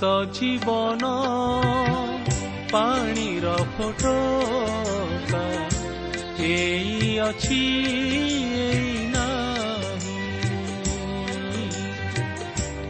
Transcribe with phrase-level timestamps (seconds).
[0.00, 1.08] ଜୀବନ
[2.72, 4.16] ପାଣିର ଫଟୋ
[6.40, 7.62] ଏଇ ଅଛି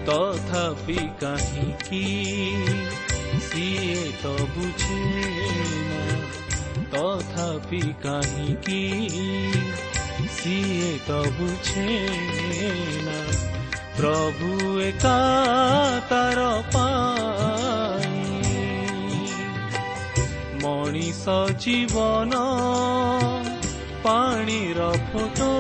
[0.05, 2.05] ତଥାପି କାହିଁକି
[3.41, 5.01] ସିଏ ତ ବୁଝେ
[6.91, 8.83] ତଥାପି କାହିଁକି
[10.31, 11.89] ସିଏ ତ ବୁଝେ
[13.05, 13.58] ନା?
[13.99, 14.49] ପ୍ରଭୁ
[14.81, 15.15] ଏକା
[16.11, 16.43] ତାର
[20.63, 22.43] ମଣିଷ ଜୀବନ
[24.05, 25.53] ପାଣିର ଫଟୋ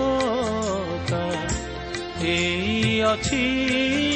[2.34, 4.07] ଏଇ ଅଛି।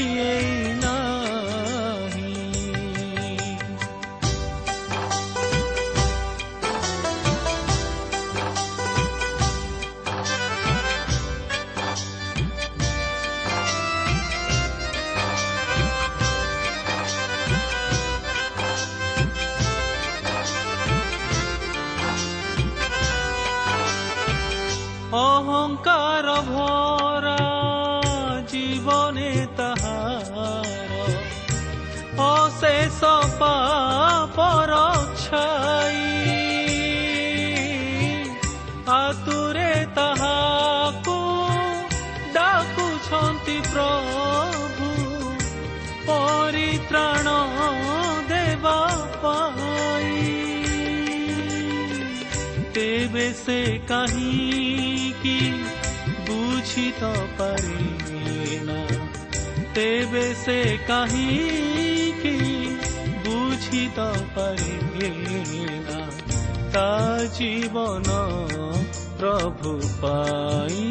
[53.13, 53.57] ତେବେ ସେ
[53.89, 55.33] କାହିଁ କି
[56.29, 58.77] ବୁଝି ତ ପାରିନା
[59.75, 60.55] ତେବେ ସେ
[60.87, 62.33] କାହିଁକି
[63.27, 64.07] ବୁଝି ତ
[64.37, 65.99] ପାରିନା
[66.73, 66.87] ତା
[67.37, 68.17] ଜୀବନ
[69.21, 70.89] ପ୍ରଭୁ ପାଇ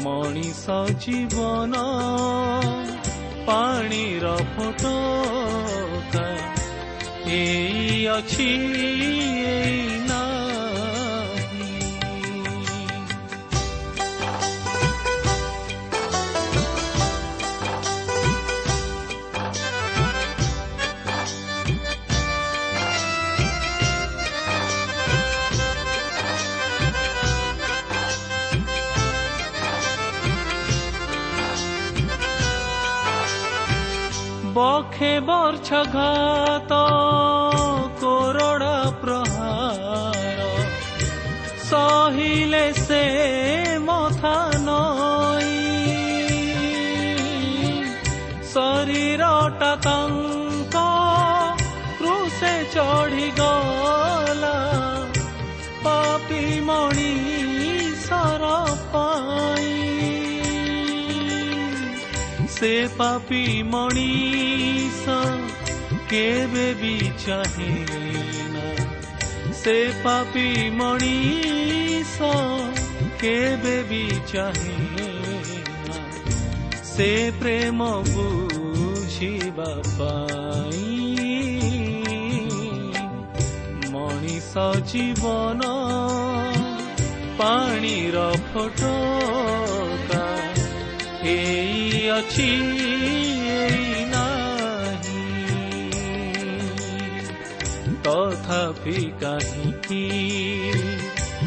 [0.00, 1.82] ମଣିଷ ଜୀବନ
[3.46, 4.96] ପାଣିର ଫଟୋ
[7.26, 9.93] ଏଇ ଅଛି ନା
[34.54, 36.82] बोखे बर्छा घाता
[38.00, 40.38] कोरोड़ा प्रहार
[41.70, 42.34] सोही
[42.86, 43.02] से
[43.86, 45.62] मोथा नोई
[48.54, 50.88] सरीर अटा तंका
[51.98, 53.30] प्रूसे चाड़ी
[55.86, 57.03] पापी मोणी
[62.64, 65.14] ସେ ପାପି ମଣିଷ
[66.10, 66.92] କେବେ ବି
[67.24, 68.62] ଚାହେଁନା
[69.52, 69.74] ସେ
[70.04, 72.30] ପାପି ମଣିଷ
[73.20, 74.00] କେବେ ବି
[74.32, 75.98] ଚାହେଁନା
[76.82, 77.10] ସେ
[77.40, 80.88] ପ୍ରେମ ବୁଝିବା ପାଇଁ
[83.92, 84.52] ମଣିଷ
[84.92, 85.60] ଜୀବନ
[87.38, 88.16] ପାଣିର
[88.54, 89.83] ଫଟୋ। ଏଇ
[92.14, 92.50] ଅଛି
[98.04, 100.00] ତଥାପି କାହିଁକି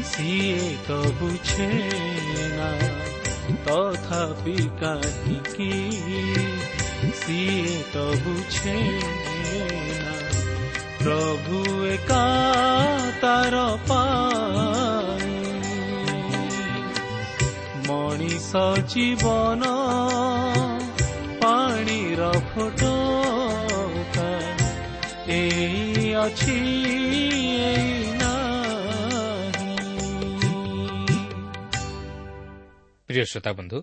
[0.03, 1.67] ସିଏ ତ ବୁଝେ
[2.53, 2.69] ନା
[3.65, 5.69] ତଥାପି କାହିଁକି
[7.19, 8.75] ସିଏ ତ ବୁଝେ
[9.99, 10.15] ନା
[11.03, 12.23] ପ୍ରଭୁ ଏକା
[13.21, 15.37] ତାର ପାଇଁ
[17.87, 18.65] ମଣିଷ
[22.37, 24.29] ଜୀବନ ପାଣିର ଫଟୋ
[25.27, 26.57] ଏଇ ଅଛି
[33.09, 33.77] ପ୍ରିୟ ଶ୍ରୋତା ବନ୍ଧୁ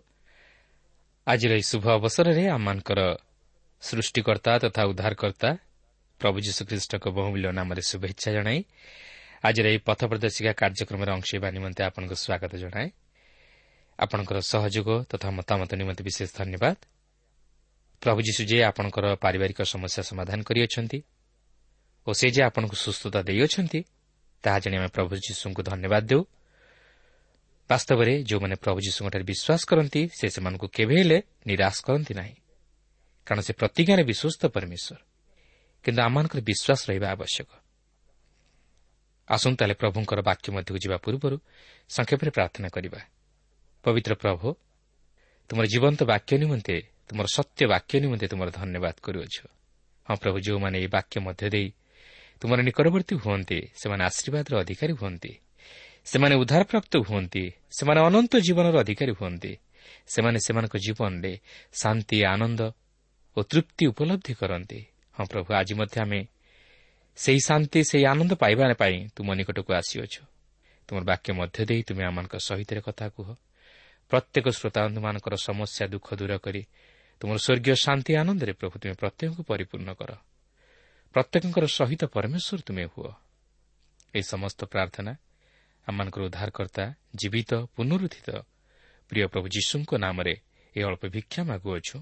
[1.26, 3.00] ଆଜିର ଏହି ଶୁଭ ଅବସରରେ ଆମମାନଙ୍କର
[3.82, 5.50] ସୃଷ୍ଟିକର୍ତ୍ତା ତଥା ଉଦ୍ଧାରକର୍ତ୍ତା
[6.20, 8.64] ପ୍ରଭୁ ଯୀଶୁଖ୍ରୀଷ୍ଟଙ୍କ ବହୁମୂଲ୍ୟ ନାମରେ ଶୁଭେଚ୍ଛା ଜଣାଇ
[9.44, 12.88] ଆଜିର ଏହି ପଥ ପ୍ରଦର୍ଶିକା କାର୍ଯ୍ୟକ୍ରମରେ ହେବା ନିମନ୍ତେ ଆପଣଙ୍କୁ ସ୍ୱାଗତ ଜଣାଏ।
[13.98, 16.93] ଆପଣଙ୍କର ସହଯୋଗ ତଥା ମତାମତ ନିମନ୍ତେ ବିଶେଷ ଧନ୍ୟବାଦ।
[18.04, 20.98] ପ୍ରଭୁ ଯୀଶୁ ଯେ ଆପଣଙ୍କର ପାରିବାରିକ ସମସ୍ୟା ସମାଧାନ କରିଅଛନ୍ତି
[22.06, 23.80] ଓ ସେ ଯେ ଆପଣଙ୍କୁ ସୁସ୍ଥତା ଦେଇଅଛନ୍ତି
[24.44, 26.22] ତାହା ଜାଣି ଆମେ ପ୍ରଭୁ ଯୀଶୁଙ୍କୁ ଧନ୍ୟବାଦ ଦେଉ।
[27.70, 32.34] ବାସ୍ତବରେ ଯେଉଁମାନେ ପ୍ରଭୁ ଯୀଶୁଙ୍କଠାରେ ବିଶ୍ୱାସ କରନ୍ତି ସେ ସେମାନଙ୍କୁ କେବେ ହେଲେ ନିରାଶ କରନ୍ତି ନାହିଁ।
[33.26, 34.98] କାରଣ ସେ ପ୍ରତିଜ୍ଞାରେ ବିଶ୍ୱସ୍ତ ପରମେଶ୍ୱର।
[35.84, 37.50] କିନ୍ତୁ ଆମମାନଙ୍କର ବିଶ୍ୱାସ ରହିବା ଆବଶ୍ୟକ।
[39.28, 41.36] ଆସନ୍ତୁ ତାହେଲେ ପ୍ରଭୁଙ୍କର ବାକ୍ୟ ମଧ୍ୟକୁ ଯିବା ପୂର୍ବରୁ
[41.88, 43.00] ସଂକ୍ଷେପରେ ପ୍ରାର୍ଥନା କରିବା।
[43.84, 44.46] ପବିତ୍ର ପ୍ରଭୁ
[45.48, 46.76] ତୁମର ଜୀବନ୍ତ ବାକ୍ୟ ନିମନ୍ତେ
[47.08, 49.36] ତୁମର ସତ୍ୟ ବାକ୍ୟ ନିମନ୍ତେ ତୁମର ଧନ୍ୟବାଦ କରୁଅଛ।
[50.06, 51.68] ହଁ ପ୍ରଭୁ ଯେଉଁମାନେ ଏହି ବାକ୍ୟ ମଧ୍ୟ ଦେଇ
[52.40, 55.32] ତୁମର ନିକଟବର୍ତ୍ତୀ ହୁଅନ୍ତି ସେମାନେ ଆଶୀର୍ବାଦର ଅଧିକାରୀ ହୁଅନ୍ତି।
[56.04, 59.52] ସେମାନେ ଉଦ୍ଧାରପ୍ରାପ୍ତ ହୁଅନ୍ତି ସେମାନେ ଅନନ୍ତ ଜୀବନର ଅଧିକାରୀ ହୁଅନ୍ତି।
[60.06, 61.32] ସେମାନେ ସେମାନଙ୍କ ଜୀବନରେ
[61.72, 62.60] ଶାନ୍ତି ଆନନ୍ଦ
[63.36, 64.80] ଓ ତୃପ୍ତି ଉପଲବ୍ଧି କରନ୍ତି।
[65.16, 66.20] ହଁ ପ୍ରଭୁ ଆଜି ମଧ୍ୟ ଆମେ
[67.16, 70.14] ସେହି ଶାନ୍ତି ସେହି ଆନନ୍ଦ ପାଇବା ପାଇଁ ତୁମ ନିକଟକୁ ଆସିଅଛ।
[70.88, 73.28] ତୁମର ବାକ୍ୟ ମଧ୍ୟ ଦେଇ ତୁମେ ଆମମାନଙ୍କ ସହିତ କଥା କୁହ।
[74.10, 76.62] ପ୍ରତ୍ୟେକ ଶ୍ରୋତାବନ୍ଧୁମାନଙ୍କର ସମସ୍ୟା ଦୁଃଖ ଦୂର କରି
[77.20, 80.10] ତୁମର ସ୍ୱର୍ଗୀୟ ଶାନ୍ତି ଆନନ୍ଦରେ ପ୍ରଭୁ ତୁମେ ପ୍ରତ୍ୟେକଙ୍କୁ ପରିପୂର୍ଣ୍ଣ କର।
[81.14, 83.10] ପ୍ରତ୍ୟେକଙ୍କର ସହିତ ପରମେଶ୍ୱର ତୁମେ ହୁଅ।
[84.14, 85.12] ଏହି ସମସ୍ତ ପ୍ରାର୍ଥନା
[85.86, 86.84] ଆମମାନଙ୍କର ଉଦ୍ଧାରକର୍ତ୍ତା
[87.14, 88.28] ଜୀବିତ ପୁନରୁଦ୍ଧିତ
[89.10, 90.34] ପ୍ରିୟ ପ୍ରଭୁ ଯୀଶୁଙ୍କ ନାମରେ
[90.76, 91.96] ଏହି ଅଳ୍ପ ଭିକ୍ଷା ମାଗୁଅଛୁ।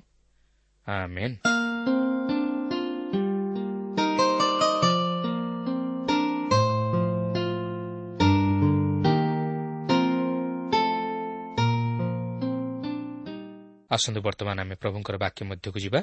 [13.92, 16.00] ଆସନ୍ତୁ ବର୍ତ୍ତମାନ ଆମେ ପ୍ରଭୁଙ୍କର ବାକ୍ୟ ମଧ୍ୟକୁ ଯିବା।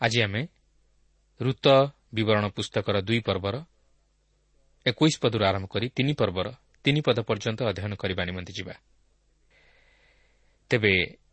[0.00, 0.42] ଆଜି ଆମେ
[1.40, 1.66] ଋତ
[2.14, 3.54] ବିବରଣ ପୁସ୍ତକର ଦୁଇ ପର୍ବର
[4.86, 6.46] ଏକୋଇଶ ପଦରୁ ଆରମ୍ଭ କରି ତିନି ପର୍ବର
[6.84, 8.74] ତିନି ପଦ ପର୍ଯ୍ୟନ୍ତ ଅଧ୍ୟୟନ କରିବା ନିମନ୍ତେ ଯିବା।
[10.70, 10.92] ତେବେ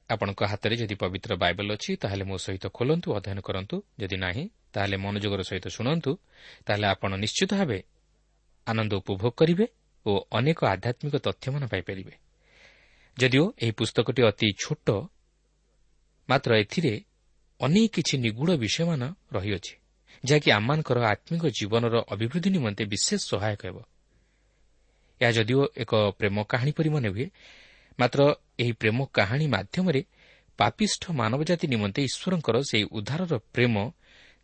[0.09, 4.43] ଆପଣଙ୍କ ହାତରେ ଯଦି ପବିତ୍ର ବାଇବଲ ଅଛି ତାହେଲେ ମୋ ସହିତ ଖୋଲନ୍ତୁ ଅଧ୍ୟୟନ କରନ୍ତୁ। ଯଦି ନାହିଁ
[4.73, 6.11] ତାହେଲେ ମନୋଯୋଗର ସହିତ ଶୁଣନ୍ତୁ।
[6.65, 7.79] ତାହେଲେ ଆପଣ ନିଶ୍ଚିତ ଭାବେ
[8.67, 9.65] ଆନନ୍ଦ ଉପଭୋଗ କରିବେ
[10.05, 12.13] ଓ ଅନେକ ଆଧ୍ୟାତ୍ମିକ ତଥ୍ୟମାନ ପାଇପାରିବେ।
[13.17, 14.87] ଯଦିଓ ଏହି ପୁସ୍ତକଟି ଅତି ଛୋଟ
[16.29, 16.93] ମାତ୍ର ଏଥିରେ
[17.59, 19.01] ଅନେକ କିଛି ନିଗୁଢ଼ ବିଷୟମାନ
[19.35, 19.73] ରହିଅଛି
[20.23, 23.77] ଯାହାକି ଆମମାନଙ୍କର ଆତ୍ମିକ ଜୀବନର ଅଭିବୃଦ୍ଧି ନିମନ୍ତେ ବିଶେଷ ସହାୟକ ହେବ।
[25.21, 27.27] ଏହା ଯଦିଓ ଏକ ପ୍ରେମ କାହାଣୀ ପରି ମନେ ହୁଏ
[27.99, 28.19] ମାତ୍ର
[28.59, 30.01] ଏହି ପ୍ରେମ କାହାଣୀ ମାଧ୍ୟମରେ
[30.59, 33.75] ପାପିଷ୍ଠ ମାନବଜାତି ନିମନ୍ତେ ଈଶ୍ୱରଙ୍କର ସେହି ଉଦ୍ଧାରର ପ୍ରେମ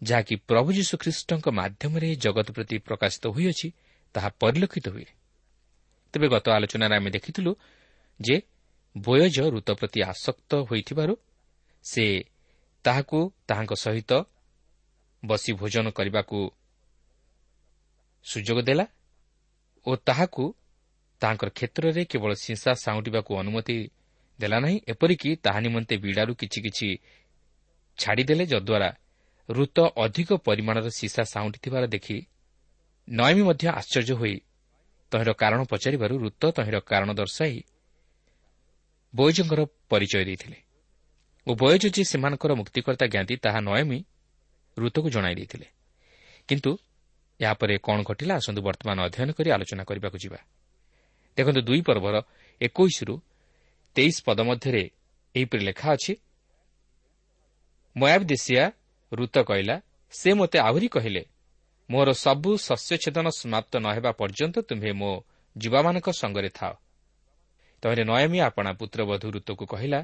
[0.01, 3.67] ଯାହାକି ପ୍ରଭୁ ଯୀଶୁଖ୍ରୀଷ୍ଟଙ୍କ ମାଧ୍ୟମରେ ଜଗତ ପ୍ରତି ପ୍ରକାଶିତ ହୋଇଅଛି
[4.15, 5.07] ତାହା ପରିଲକ୍ଷିତ ହୁଏ।
[6.13, 7.51] ତେବେ ଗତ ଆଲୋଚନାରେ ଆମେ ଦେଖିଥିଲୁ
[8.19, 8.35] ଯେ
[8.95, 11.13] ବୟଜ ଋତ ପ୍ରତି ଆସକ୍ତ ହୋଇଥିବାରୁ
[11.83, 12.05] ସେ
[12.85, 14.11] ତାହାକୁ ତାହାଙ୍କ ସହିତ
[15.23, 16.39] ବସି ଭୋଜନ କରିବାକୁ
[18.25, 18.85] ସୁଯୋଗ ଦେଲା
[19.85, 20.43] ଓ ତାହାକୁ
[21.21, 23.77] ତାହାଙ୍କର କ୍ଷେତ୍ରରେ କେବଳ ସିଂସା ସାଉଁଟିବାକୁ ଅନୁମତି
[24.39, 26.89] ଦେଲା ନାହିଁ ଏପରିକି ତାହା ନିମନ୍ତେ ବିଡ଼ାରୁ କିଛି କିଛି
[27.97, 28.89] ଛାଡ଼ିଦେଲେ ଯଦ୍ୱାରା
[29.49, 32.17] ଋତ ଅଧିକ ପରିମାଣର ସିସା ସାଉଁଟିଥିବାର ଦେଖି
[33.07, 34.35] ନୟମୀ ମଧ୍ୟ ଆଶ୍ଚର୍ଯ୍ୟ ହୋଇ
[35.11, 37.55] ତହିଁର କାରଣ ପଚାରିବାରୁ ଋତ ତହିଁର କାରଣ ଦର୍ଶାଇ
[39.13, 40.57] ବୈଜଙ୍କର ପରିଚୟ ଦେଇଥିଲେ।
[41.47, 43.99] ବୟଜ ଯେ ସେମାନଙ୍କର ମୁକ୍ତିକର୍ତ୍ତା ଜ୍ଞାତି ତାହା ନୟମୀ
[44.77, 45.67] ଋତୁକୁ ଜଣାଇ ଦେଇଥିଲେ।
[46.49, 46.71] କିନ୍ତୁ
[47.39, 50.39] ଏହାପରେ କ'ଣ ଘଟିଲା ଆସନ୍ତୁ ବର୍ତ୍ତମାନ ଅଧ୍ୟୟନ କରି ଆଲୋଚନା କରିବାକୁ ଯିବା।
[51.37, 52.15] ଦେଖନ୍ତୁ ଦୁଇ ପର୍ବର
[52.61, 53.13] ଏକୋଇଶରୁ
[53.95, 54.83] ତେଇଶ ପଦ ମଧ୍ୟରେ
[55.35, 56.13] ଏହିପରି ଲେଖା ଅଛି
[57.95, 58.63] ମୟାବ ଦେଶିଆ
[59.11, 59.75] ଋତ କହିଲା
[60.13, 61.23] ସେ ମୋତେ ଆହୁରି କହିଲେ
[61.89, 65.11] ମୋର ସବୁ ଶସ୍ୟଛେଦନ ସମାପ୍ତ ନ ହେବା ପର୍ଯ୍ୟନ୍ତ ତୁମ୍ଭେ ମୋ
[65.55, 66.73] ଯୁବାମାନଙ୍କ ସଙ୍ଗରେ ଥାଅ।
[67.83, 69.99] ତହିଁରେ ନୟମୀ ଆପଣା ପୁତ୍ରବଧୂ ଋତୁକୁ କହିଲା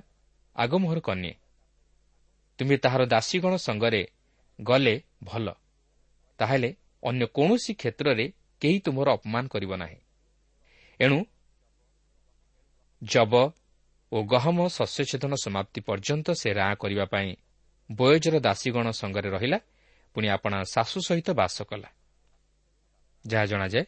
[0.60, 1.34] ଆଗ ମୋହର କନ୍ୟା।
[2.60, 4.02] ତୁମେ ତାହାର ଦାସୀଗଣ ସଙ୍ଗରେ
[4.62, 5.48] ଗଲେ ଭଲ।
[6.40, 6.70] ତାହେଲେ
[7.04, 8.26] ଅନ୍ୟ କୌଣସି କ୍ଷେତ୍ରରେ
[8.62, 10.00] କେହି ତୁମର ଅପମାନ କରିବ ନାହିଁ।
[11.00, 11.20] ଏଣୁ
[13.04, 13.34] ଜବ
[14.12, 17.30] ଓ ଗହମ ଶସ୍ୟଛେଦନ ସମାପ୍ତି ପର୍ଯ୍ୟନ୍ତ ସେ ରାଁ କରିବା ପାଇଁ
[17.90, 19.60] ବୟଜର ଦାସୀଗଣ ସଙ୍ଗରେ ରହିଲା।
[20.16, 21.90] ପୁଣି ଆପଣା ଶାଶୁ ସହିତ ବାସ କଲା।
[23.28, 23.86] ଯାହା ଜଣାଯାଏ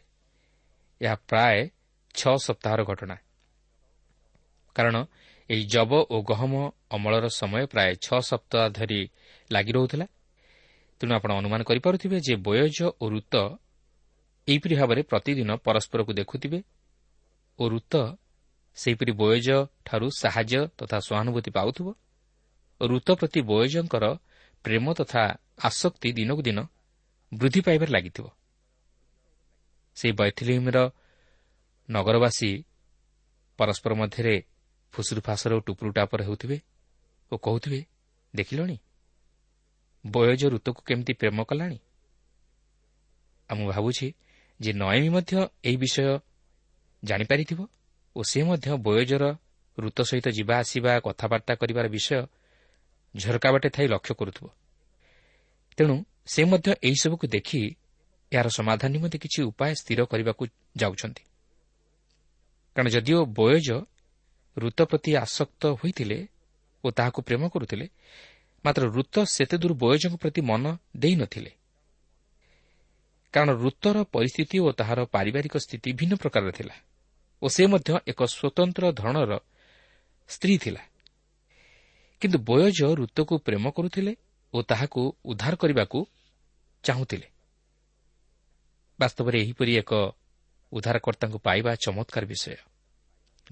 [1.01, 1.57] ଏହା ପ୍ରାୟ
[2.13, 3.15] ଛଅ ସପ୍ତାହର ଘଟଣା।
[4.75, 4.95] କାରଣ
[5.51, 6.53] ଏହି ଜବ ଓ ଗହମ
[6.95, 9.01] ଅମଳର ସମୟ ପ୍ରାୟ ଛଅ ସପ୍ତାହ ଧରି
[9.51, 10.05] ଲାଗି ରହୁଥିଲା।
[11.01, 13.35] ତେଣୁ ଆପଣ ଅନୁମାନ କରିପାରୁଥିବେ ଯେ ବୟଜ ଓ ଋତ
[14.47, 16.59] ଏହିପରି ଭାବରେ ପ୍ରତିଦିନ ପରସ୍ପରକୁ ଦେଖୁଥିବେ
[17.59, 17.93] ଓ ଋତ
[18.77, 21.87] ସେହିପରି ବୟଜଠାରୁ ସାହାଯ୍ୟ ତଥା ସହାନୁଭୂତି ପାଉଥିବ।
[22.81, 24.05] ଓ ଋତ ପ୍ରତି ବୟଜଙ୍କର
[24.65, 25.23] ପ୍ରେମ ତଥା
[25.67, 26.59] ଆସକ୍ତି ଦିନକୁ ଦିନ
[27.31, 28.25] ବୃଦ୍ଧି ପାଇବାରେ ଲାଗିଥିବ।
[29.97, 30.77] ସେହି ବୈଥିଲିମ୍ର
[31.89, 32.51] ନଗରବାସୀ
[33.59, 34.35] ପରସ୍ପର ମଧ୍ୟରେ
[34.91, 36.61] ଫୁସୁରୁ ଫାସର ଟୁପୁରୁ ଟାପର ହେଉଥିବେ
[37.31, 37.85] ଓ କହୁଥିବେ
[38.35, 38.77] ଦେଖିଲଣି?
[40.07, 41.79] ବୟଜ ଋତୁକୁ କେମିତି ପ୍ରେମ କଲାଣି?
[43.49, 44.13] ଆଉ ମୁଁ ଭାବୁଛି
[44.59, 46.19] ଯେ ନୟମୀ ମଧ୍ୟ ଏହି ବିଷୟ
[47.03, 47.67] ଜାଣିପାରିଥିବ
[48.15, 49.37] ଓ ସେ ମଧ୍ୟ ବୟୋଜର
[49.79, 52.25] ଋତ ସହିତ ଯିବା ଆସିବା କଥାବାର୍ତ୍ତା କରିବାର ବିଷୟ
[53.15, 54.45] ଝରକା ବାଟେ ଥାଇ ଲକ୍ଷ୍ୟ କରୁଥିବ।
[55.77, 57.75] ତେଣୁ ସେ ମଧ୍ୟ ଏହିସବୁକୁ ଦେଖି
[58.31, 60.43] ଏହାର ସମାଧାନ ନିମନ୍ତେ କିଛି ଉପାୟ ସ୍ଥିର କରିବାକୁ
[60.77, 61.23] ଯାଉଛନ୍ତି।
[62.75, 63.69] କାରଣ ଯଦିଓ ବୟୋଜ
[64.57, 66.27] ଋତ ପ୍ରତି ଆସକ୍ତ ହୋଇଥିଲେ
[66.83, 67.85] ଓ ତାହାକୁ ପ୍ରେମ କରୁଥିଲେ
[68.65, 70.63] ମାତ୍ର ଋତ ସେତେ ଦୂର ବୟୋଜଙ୍କ ପ୍ରତି ମନ
[70.97, 71.51] ଦେଇନଥିଲେ
[73.33, 76.75] କାରଣ ଋତର ପରିସ୍ଥିତି ଓ ତାହାର ପାରିବାରିକ ସ୍ଥିତି ଭିନ୍ନ ପ୍ରକାରର ଥିଲା
[77.41, 79.31] ଓ ସେ ମଧ୍ୟ ଏକ ସ୍ୱତନ୍ତ୍ର ଧରଣର
[80.29, 80.81] ସ୍ତ୍ରୀ ଥିଲା।
[82.21, 84.13] କିନ୍ତୁ ବୟୋଜ ଋତୁକୁ ପ୍ରେମ କରୁଥିଲେ
[84.53, 85.99] ଓ ତାହାକୁ ଉଦ୍ଧାର କରିବାକୁ
[86.83, 87.27] ଚାହୁଁଥିଲେ।
[88.99, 89.91] ବାସ୍ତବରେ ଏହିପରି ଏକ
[90.71, 92.70] ଉଦ୍ଧାରକର୍ତ୍ତାଙ୍କୁ ପାଇବା ଚମତ୍କାର ବିଷୟ।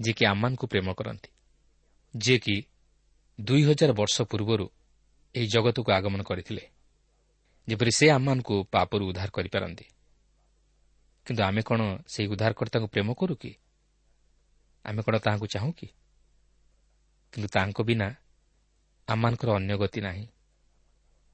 [0.00, 1.30] ଯିଏକି ଆମମାନଙ୍କୁ ପ୍ରେମ କରନ୍ତି
[2.14, 2.56] ଯିଏକି
[3.40, 4.66] ଦୁଇ ହଜାର ବର୍ଷ ପୂର୍ବରୁ
[5.34, 6.64] ଏହି ଜଗତକୁ ଆଗମନ କରିଥିଲେ
[7.68, 9.86] ଯେପରି ସେ ଆମମାନଙ୍କୁ ପାପରୁ ଉଦ୍ଧାର କରିପାରନ୍ତି।
[11.26, 13.52] କିନ୍ତୁ ଆମେ କ'ଣ ସେହି ଉଦ୍ଧାରକର୍ତ୍ତାଙ୍କୁ ପ୍ରେମ କରୁ କି?
[14.84, 15.88] ଆମେ କ'ଣ ତାହାଙ୍କୁ ଚାହୁଁ କି?
[17.32, 18.08] କିନ୍ତୁ ତାଙ୍କ ବିନା
[19.08, 20.26] ଆମମାନଙ୍କର ଅନ୍ୟ ଗତି ନାହିଁ।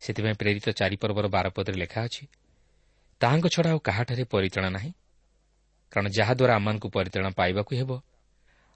[0.00, 2.22] ସେଥିପାଇଁ ପ୍ରେରିତ ଚାରିପର୍ବର ବାରପଦରେ ଲେଖା ଅଛି
[3.20, 4.92] ତାହାଙ୍କ ଛଡ଼ା ଆଉ କାହାଠାରେ ପରିଚାଳନା ନାହିଁ
[5.92, 7.90] କାରଣ ଯାହାଦ୍ୱାରା ଆମମାନଙ୍କୁ ପରିଚାଳନା ପାଇବାକୁ ହେବ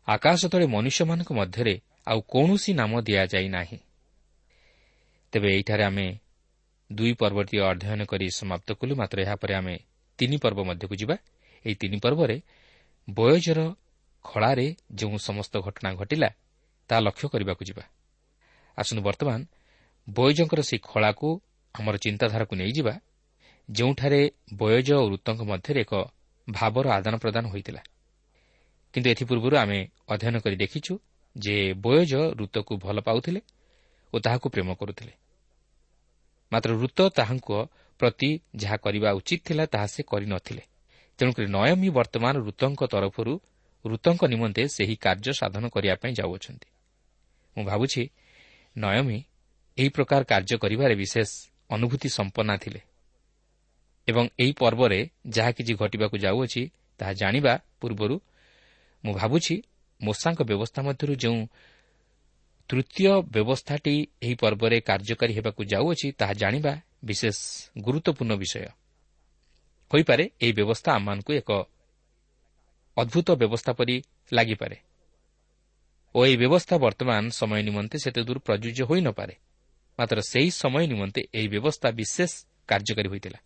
[0.09, 1.75] ଆକାଶ ତଳେ ମନୁଷ୍ୟମାନଙ୍କ ମଧ୍ୟରେ
[2.07, 3.78] ଆଉ କୌଣସି ନାମ ଦିଆଯାଇ ନାହିଁ
[5.33, 6.07] ତେବେ ଏହିଠାରେ ଆମେ
[6.90, 9.76] ଦୁଇ ପର୍ବଟି ଅଧ୍ୟୟନ କରି ସମାପ୍ତ କଲୁ ମାତ୍ର ଏହାପରେ ଆମେ
[10.19, 11.16] ତିନି ପର୍ବ ମଧ୍ୟକୁ ଯିବା।
[11.64, 12.37] ଏହି ତିନି ପର୍ବରେ
[13.09, 13.61] ବୟୋଜର
[14.25, 16.28] ଖଳାରେ ଯେଉଁ ସମସ୍ତ ଘଟଣା ଘଟିଲା
[16.90, 17.85] ତାହା ଲକ୍ଷ୍ୟ କରିବାକୁ ଯିବା।
[18.78, 19.40] ଆସନ୍ତୁ ବର୍ତ୍ତମାନ
[20.09, 21.28] ବୟୋଜଙ୍କର ସେହି ଖଳାକୁ
[21.75, 22.95] ଆମର ଚିନ୍ତାଧାରାକୁ ନେଇଯିବା
[23.69, 24.21] ଯେଉଁଠାରେ
[24.54, 25.92] ବୟୋଜ ଓ ଋତଙ୍କ ମଧ୍ୟରେ ଏକ
[26.49, 27.83] ଭାବର ଆଦାନ ପ୍ରଦାନ ହୋଇଥିଲା।
[28.95, 29.79] କିନ୍ତୁ ଏଥିପୂର୍ବରୁ ଆମେ
[30.09, 30.93] ଅଧ୍ୟୟନ କରି ଦେଖିଛୁ
[31.37, 33.41] ଯେ ବୟୋଜ ଋତକୁ ଭଲ ପାଉଥିଲେ
[34.13, 35.13] ଓ ତାହାକୁ ପ୍ରେମ କରୁଥିଲେ।
[36.53, 37.49] ମାତ୍ର ଋତ ତାହାଙ୍କ
[38.01, 40.63] ପ୍ରତି ଯାହା କରିବା ଉଚିତ ଥିଲା ତାହା ସେ କରିନଥିଲେ
[41.19, 43.33] ତେଣୁକରି ନୟମୀ ବର୍ତ୍ତମାନ ଋତଙ୍କ ତରଫରୁ
[43.85, 46.69] ଋତଙ୍କ ନିମନ୍ତେ ସେହି କାର୍ଯ୍ୟ ସାଧନ କରିବା ପାଇଁ ଯାଉଅଛନ୍ତି।
[47.57, 48.03] ମୁଁ ଭାବୁଛି
[48.77, 49.19] ନୟମୀ
[49.79, 51.31] ଏହି ପ୍ରକାର କାର୍ଯ୍ୟ କରିବାରେ ବିଶେଷ
[51.71, 52.81] ଅନୁଭୂତି ସମ୍ପନ୍ନା ଥିଲେ
[54.09, 56.63] ଏବଂ ଏହି ପର୍ବରେ ଯାହା କିଛି ଘଟିବାକୁ ଯାଉଅଛି
[57.01, 58.17] ତାହା ଜାଣିବା ପୂର୍ବରୁ
[59.04, 59.54] ମୁଁ ଭାବୁଛି
[60.00, 61.40] ମୂଷାଙ୍କ ବ୍ୟବସ୍ଥା ମଧ୍ୟରୁ ଯେଉଁ
[62.71, 66.73] ତୃତୀୟ ବ୍ୟବସ୍ଥାଟି ଏହି ପର୍ବରେ କାର୍ଯ୍ୟକାରୀ ହେବାକୁ ଯାଉଅଛି ତାହା ଜାଣିବା
[67.04, 67.37] ବିଶେଷ
[67.78, 68.69] ଗୁରୁତ୍ୱପୂର୍ଣ୍ଣ ବିଷୟ।
[69.90, 71.50] ହୋଇପାରେ ଏହି ବ୍ୟବସ୍ଥା ଆମମାନଙ୍କୁ ଏକ
[72.97, 73.97] ଅଦ୍ଭୁତ ବ୍ୟବସ୍ଥା ପରି
[74.33, 74.76] ଲାଗିପାରେ।
[76.14, 79.35] ଓ ଏହି ବ୍ୟବସ୍ଥା ବର୍ତ୍ତମାନ ସମୟ ନିମନ୍ତେ ସେତେ ଦୂର ପ୍ରଯୁଜ୍ୟ ହୋଇନପାରେ
[79.99, 82.33] ମାତ୍ର ସେହି ସମୟ ନିମନ୍ତେ ଏହି ବ୍ୟବସ୍ଥା ବିଶେଷ
[82.69, 83.38] କାର୍ଯ୍ୟକାରୀ ହୋଇଥିଲା।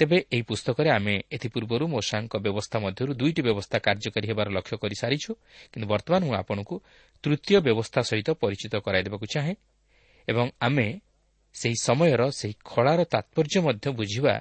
[0.00, 5.30] ତେବେ ଏହି ପୁସ୍ତକରେ ଆମେ ଏଥିପୂର୍ବରୁ ମୋଷାଙ୍କ ବ୍ୟବସ୍ଥା ମଧ୍ୟରୁ ଦୁଇଟି ବ୍ୟବସ୍ଥା କାର୍ଯ୍ୟକାରୀ ହେବାର ଲକ୍ଷ୍ୟ କରିସାରିଛୁ
[5.72, 6.74] କିନ୍ତୁ ବର୍ତ୍ତମାନ ମୁଁ ଆପଣଙ୍କୁ
[7.24, 9.54] ତୃତୀୟ ବ୍ୟବସ୍ଥା ସହିତ ପରିଚିତ କରାଇଦେବାକୁ ଚାହେଁ
[10.28, 10.86] ଏବଂ ଆମେ
[11.54, 14.34] ସେହି ସମୟର ସେହି ଖଳାର ତାତ୍ପର୍ଯ୍ୟ ମଧ୍ୟ ବୁଝିବା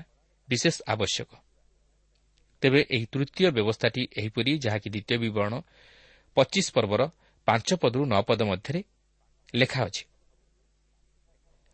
[0.50, 1.32] ବିଶେଷ ଆବଶ୍ୟକ।
[2.62, 5.54] ତେବେ ଏହି ତୃତୀୟ ବ୍ୟବସ୍ଥାଟି ଏହିପରି ଯାହାକି ଦ୍ୱିତୀୟ ବିବରଣ
[6.38, 7.01] ପଚିଶ ପର୍ବର
[7.48, 8.82] ପାଞ୍ଚ ପଦରୁ ନଅ ପଦ ମଧ୍ୟରେ
[9.56, 10.04] ଲେଖା ଅଛି।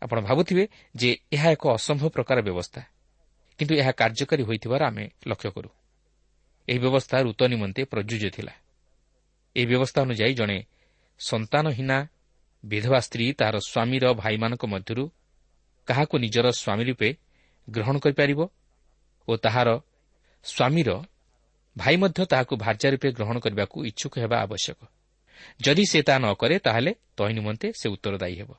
[0.02, 0.64] ଆପଣ ଭାବୁଥିବେ
[0.96, 2.95] ଯେ ଏହା ଏକ ଅସମ୍ଭବ ପ୍ରକାର ବ୍ୟବସ୍ଥା।
[3.58, 5.68] କିନ୍ତୁ ଏହା କାର୍ଯ୍ୟକାରୀ ହୋଇଥିବାର ଆମେ ଲକ୍ଷ୍ୟ କରୁ।
[6.68, 8.52] ଏହି ବ୍ୟବସ୍ଥା ଋତ ନିମନ୍ତେ ପ୍ରଯୁଜ୍ୟ ଥିଲା।
[9.56, 10.58] ଏହି ବ୍ୟବସ୍ଥା ଅନୁଯାୟୀ ଜଣେ
[11.18, 12.06] ସନ୍ତାନହୀନା
[12.64, 15.10] ବିଧବା ସ୍ତ୍ରୀ ତାହାର ସ୍ୱାମୀର ଭାଇମାନଙ୍କ ମଧ୍ୟରୁ
[15.86, 17.16] କାହାକୁ ନିଜର ସ୍ୱାମୀ ରୂପେ
[17.70, 18.40] ଗ୍ରହଣ କରିପାରିବ
[19.28, 19.68] ଓ ତାହାର
[20.44, 20.90] ସ୍ୱାମୀର
[21.78, 24.78] ଭାଇ ମଧ୍ୟ ତାହାକୁ ଭାର୍ଯ୍ୟା ରୂପେ ଗ୍ରହଣ କରିବାକୁ ଇଚ୍ଛୁକ ହେବା ଆବଶ୍ୟକ।
[25.60, 28.50] ଯଦି ସେ ତାହା ନ କରେ ତାହେଲେ ତହିଁ ନିମନ୍ତେ ସେ ଉତ୍ତରଦାୟୀ ହେବ।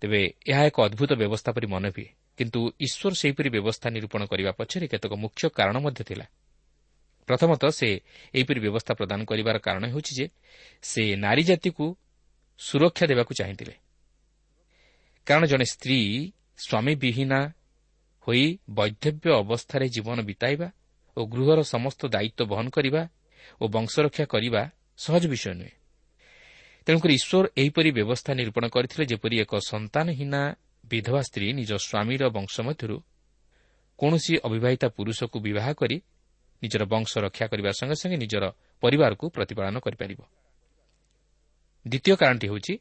[0.00, 4.86] ତେବେ ଏହା ଏକ ଅଦ୍ଭୁତ ବ୍ୟବସ୍ଥା ପରି ମନେ ହୁଏ। କିନ୍ତୁ ଈଶ୍ୱର ସେହିପରି ବ୍ୟବସ୍ଥା ନିରୂପଣ କରିବା ପଛରେ
[4.86, 6.26] କେତେକ ମୁଖ୍ୟ କାରଣ ମଧ୍ୟ ଥିଲା।
[7.28, 7.88] ପ୍ରଥମତଃ ସେ
[8.34, 10.26] ଏହିପରି ବ୍ୟବସ୍ଥା ପ୍ରଦାନ କରିବାର କାରଣ ହେଉଛି ଯେ
[10.82, 11.84] ସେ ନାରୀ ଜାତିକୁ
[12.58, 13.74] ସୁରକ୍ଷା ଦେବାକୁ ଚାହିଁଥିଲେ।
[15.26, 16.00] କାରଣ ଜଣେ ସ୍ତ୍ରୀ
[16.58, 17.40] ସ୍ୱାମୀ ବିହୀନା
[18.26, 20.68] ହୋଇ ବୈଧବ୍ୟ ଅବସ୍ଥାରେ ଜୀବନ ବିତାଇବା
[21.16, 23.02] ଓ ଗୃହର ସମସ୍ତ ଦାୟିତ୍ୱ ବହନ କରିବା
[23.60, 24.62] ଓ ବଂଶରକ୍ଷା କରିବା
[24.98, 25.74] ସହଜ ବିଷୟ ନୁହେଁ।
[26.86, 30.42] ତେଣୁକରି ଈଶ୍ୱର ଏହିପରି ବ୍ୟବସ୍ଥା ନିରୂପଣ କରିଥିଲେ ଯେପରି ଏକ ସନ୍ତାନହୀନା
[30.90, 32.96] ବିଧବା ସ୍ତ୍ରୀ ନିଜ ସ୍ୱାମୀର ବଂଶ ମଧ୍ୟରୁ
[33.98, 35.96] କୌଣସି ଅବିବାହିତା ପୁରୁଷକୁ ବିବାହ କରି
[36.62, 38.44] ନିଜର ବଂଶ ରକ୍ଷା କରିବା ସଙ୍ଗେ ସଙ୍ଗେ ନିଜର
[38.82, 40.20] ପରିବାରକୁ ପ୍ରତିପାଳନ କରିପାରିବ।
[41.86, 42.74] ଦ୍ୱିତୀୟ କାରଣଟି ହେଉଛି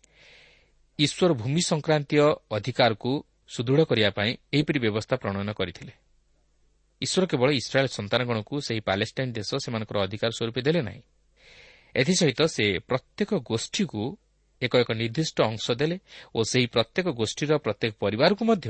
[1.00, 3.12] ଈଶ୍ୱର ଭୂମି ସଂକ୍ରାନ୍ତୀୟ ଅଧିକାରକୁ
[3.48, 5.94] ସୁଦୃଢ଼ କରିବା ପାଇଁ ଏହିପରି ବ୍ୟବସ୍ଥା ପ୍ରଣୟନ କରିଥିଲେ।
[7.02, 11.02] ଈଶ୍ୱର କେବଳ ଇସ୍ରାଏଲ୍ ସନ୍ତାନଗଣକୁ ସେହି ପାଲେଷ୍ଟାଇନ୍ ଦେଶ ସେମାନଙ୍କର ଅଧିକାର ସ୍ୱରୂପ ଦେଲେ ନାହିଁ।
[11.96, 14.02] ଏଥିସହିତ ସେ ପ୍ରତ୍ୟେକ ଗୋଷ୍ଠୀକୁ
[14.66, 15.98] ଏକ ଏକ ନିର୍ଦ୍ଦିଷ୍ଟ ଅଂଶ ଦେଲେ
[16.36, 18.68] ଓ ସେହି ପ୍ରତ୍ୟେକ ଗୋଷ୍ଠୀର ପ୍ରତ୍ୟେକ ପରିବାରକୁ ମଧ୍ୟ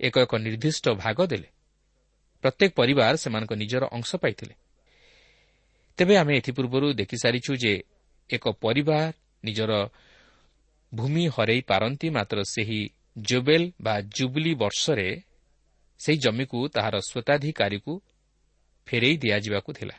[0.00, 1.48] ଏକ ଏକ ନିର୍ଦ୍ଦିଷ୍ଟ ଭାଗ ଦେଲେ।
[2.44, 4.54] ପ୍ରତ୍ୟେକ ପରିବାର ସେମାନଙ୍କ ନିଜର ଅଂଶ ପାଇଥିଲେ।
[5.98, 7.74] ତେବେ ଆମେ ଏଥିପୂର୍ବରୁ ଦେଖିସାରିଛୁ ଯେ
[8.30, 9.12] ଏକ ପରିବାର
[9.44, 9.72] ନିଜର
[10.92, 12.80] ଭୂମି ହରାଇ ପାରନ୍ତି ମାତ୍ର ସେହି
[13.18, 15.08] ଜୋବେଲ ବା ଜୁବଲି ବର୍ଷରେ
[16.00, 17.92] ସେହି ଜମିକୁ ତାହାର ସ୍ୱତ୍ୱାଧିକାରୀକୁ
[18.86, 19.96] ଫେରାଇ ଦିଆଯିବାକୁ ଥିଲା।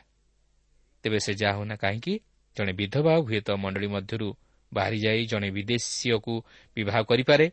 [1.04, 2.14] ତେବେ ସେ ଯାହା ହେଉନା କାହିଁକି
[2.56, 4.28] ଜଣେ ବିଧବା ହୁଏତ ମଣ୍ଡଳୀ ମଧ୍ୟରୁ
[4.72, 6.34] ବାହାରିଯାଇ ଜଣେ ବିଦେଶୀୟକୁ
[6.76, 7.46] ବିବାହ କରିପାରେ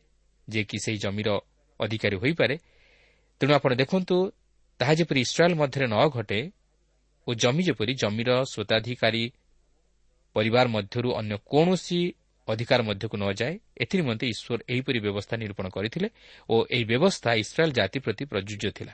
[0.47, 1.29] ଯେ କି ସେହି ଜମିର
[1.79, 2.55] ଅଧିକାରୀ ହୋଇପାରେ।
[3.39, 4.15] ତେଣୁ ଆପଣ ଦେଖନ୍ତୁ
[4.79, 6.39] ତାହା ଯେପରି ଇସ୍ରାଏଲ୍ ମଧ୍ୟରେ ନ ଘଟେ
[7.27, 9.23] ଓ ଜମି ଯେପରି ଜମିର ସ୍ୱତ୍ୱାଧିକାରୀ
[10.35, 11.99] ପରିବାର ମଧ୍ୟରୁ ଅନ୍ୟ କୌଣସି
[12.47, 13.53] ଅଧିକାର ମଧ୍ୟକୁ ନ ଯାଏ
[13.83, 16.07] ଏଥିନିମନ୍ତେ ଈଶ୍ୱର ଏହିପରି ବ୍ୟବସ୍ଥା ନିରୂପଣ କରିଥିଲେ
[16.49, 18.93] ଓ ଏହି ବ୍ୟବସ୍ଥା ଇସ୍ରାଏଲ୍ ଜାତି ପ୍ରତି ପ୍ରଯୁଜ୍ୟ ଥିଲା।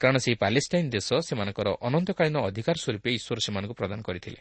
[0.00, 4.40] କାରଣ ସେହି ପାଲେଷ୍ଟାଇନ୍ ଦେଶ ସେମାନଙ୍କର ଅନନ୍ତକାଳୀନ ଅଧିକାର ସ୍ୱରୂପେ ଈଶ୍ୱର ସେମାନଙ୍କୁ ପ୍ରଦାନ କରିଥିଲେ।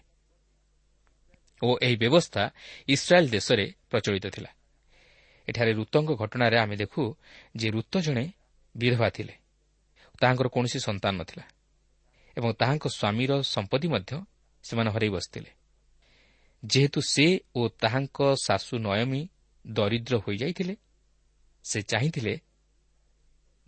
[1.63, 2.43] ଓ ଏହି ବ୍ୟବସ୍ଥା
[2.87, 4.51] ଇସ୍ରାଏଲ୍ ଦେଶରେ ପ୍ରଚଳିତ ଥିଲା।
[5.47, 7.01] ଏଠାରେ ଋତଙ୍କ ଘଟଣାରେ ଆମେ ଦେଖୁ
[7.55, 8.25] ଯେ ଋତ ଜଣେ
[8.75, 9.33] ବିଧବା ଥିଲେ।
[10.19, 11.45] ତାହାଙ୍କର କୌଣସି ସନ୍ତାନ ନଥିଲା
[12.37, 14.11] ଏବଂ ତାହାଙ୍କ ସ୍ୱାମୀର ସମ୍ପତ୍ତି ମଧ୍ୟ
[14.63, 15.51] ସେମାନେ ହରାଇ ବସିଥିଲେ।
[16.65, 17.25] ଯେହେତୁ ସେ
[17.55, 19.21] ଓ ତାହାଙ୍କ ଶାଶୁ ନୟମୀ
[19.67, 20.75] ଦରିଦ୍ର ହୋଇଯାଇଥିଲେ
[21.63, 22.33] ସେ ଚାହିଁଥିଲେ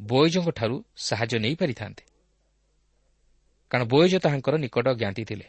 [0.02, 2.04] ବୟଜଙ୍କଠାରୁ ସାହାଯ୍ୟ ନେଇପାରିଥାନ୍ତେ।
[3.72, 5.48] କାରଣ ବୟଜ ତାହାଙ୍କର ନିକଟ ଜ୍ଞାତି ଥିଲେ।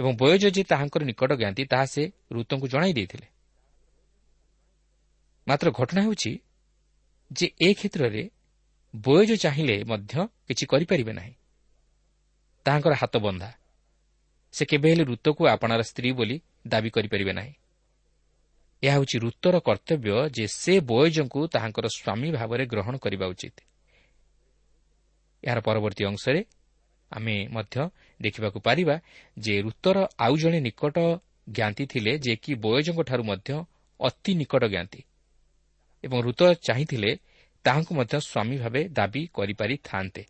[0.00, 3.26] ଏବଂ ବୟଜ ତାହାଙ୍କର ନିକଟ ଜ୍ଞାତି ତାହା ସେ ଋତଙ୍କୁ ଜଣାଇ ଦେଇଥିଲେ।
[5.48, 6.38] ମାତ୍ର ଘଟଣା ହେଉଛି
[7.32, 8.30] ଯେ ଏ କ୍ଷେତ୍ରରେ
[8.96, 11.34] ବୟଜ ଚାହିଁଲେ ମଧ୍ୟ କିଛି କରିପାରିବେ ନାହିଁ।
[12.64, 13.52] ତାହାଙ୍କର ହାତ ବନ୍ଧା।
[14.52, 17.54] ସେ କେବେ ହେଲେ ଋତୁକୁ ଆପଣାର ସ୍ତ୍ରୀ ବୋଲି ଦାବି କରିପାରିବେ ନାହିଁ।
[18.82, 23.56] ଏହା ହେଉଛି ଋତୁର କର୍ତ୍ତବ୍ୟ ଯେ ସେ ବୟଜଙ୍କୁ ତାହାଙ୍କର ସ୍ୱାମୀ ଭାବରେ ଗ୍ରହଣ କରିବା ଉଚିତ।
[25.44, 26.44] ଏହାର ପରବର୍ତ୍ତୀ ଅଂଶରେ
[27.10, 27.88] ଆମେ ମଧ୍ୟ
[28.20, 28.96] ଦେଖିବାକୁ ପାରିବା
[29.38, 30.96] ଯେ ଋତୁର ଆଉ ଜଣେ ନିକଟ
[31.50, 33.50] ଜ୍ଞାତି ଥିଲେ ଯେ କି ବୟଜଙ୍କଠାରୁ ମଧ୍ୟ
[34.00, 35.00] ଅତି ନିକଟ ଜ୍ଞାତି
[36.04, 37.10] ଏବଂ ଋତ ଚାହିଁଥିଲେ
[37.64, 40.22] ତାହାଙ୍କୁ ମଧ୍ୟ ସ୍ୱାମୀ ଭାବେ ଦାବି କରିପାରିଥାନ୍ତେ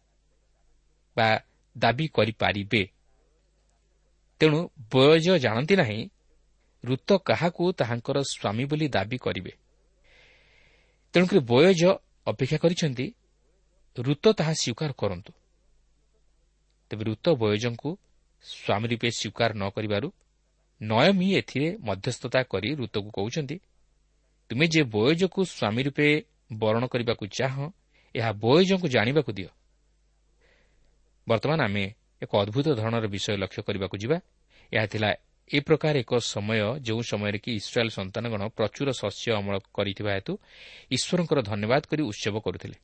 [1.16, 1.28] ବା
[1.76, 2.82] ଦାବି କରିପାରିବେ।
[4.40, 4.58] ତେଣୁ
[4.92, 6.00] ବୟଜ ଜାଣନ୍ତି ନାହିଁ
[6.84, 9.52] ଋତ କାହାକୁ ତାହାଙ୍କର ସ୍ୱାମୀ ବୋଲି ଦାବି କରିବେ।
[11.14, 11.82] ତେଣୁକରି ବୟଜ
[12.26, 13.06] ଅପେକ୍ଷା କରିଛନ୍ତି
[13.96, 15.32] ଋତ ତାହା ସ୍ୱୀକାର କରନ୍ତୁ।
[16.90, 17.90] ତେବେ ଋତ ବୟଜଙ୍କୁ
[18.44, 20.08] ସ୍ୱାମୀ ରୂପେ ସ୍ୱୀକାର ନ କରିବାରୁ
[20.80, 23.56] ନୟମୀ ଏଥିରେ ମଧ୍ୟସ୍ଥତା କରି ଋତକୁ କହୁଛନ୍ତି
[24.50, 26.08] ତୁମେ ଯେ ବୟଜକୁ ସ୍ୱାମୀ ରୂପେ
[26.52, 27.66] ବରଣ କରିବାକୁ ଚାହଁ
[28.14, 29.50] ଏହା ବୟଜଙ୍କୁ ଜାଣିବାକୁ ଦିଅ।
[31.26, 31.84] ବର୍ତ୍ତମାନ ଆମେ
[32.22, 34.16] ଏକ ଅଦ୍ଭୁତ ଧରଣର ବିଷୟ ଲକ୍ଷ୍ୟ କରିବାକୁ ଯିବା।
[34.72, 35.10] ଏହା ଥିଲା
[35.50, 40.32] ଏ ପ୍ରକାର ଏକ ସମୟ ଯେଉଁ ସମୟରେ କି ଇସ୍ରାଏଲ୍ ସନ୍ତାନଗଣ ପ୍ରଚୁର ଶସ୍ୟ ଅମଳ କରିଥିବା ହେତୁ
[40.90, 42.76] ଈଶ୍ୱରଙ୍କର ଧନ୍ୟବାଦ କରି ଉତ୍ସବ କରୁଥିଲେ।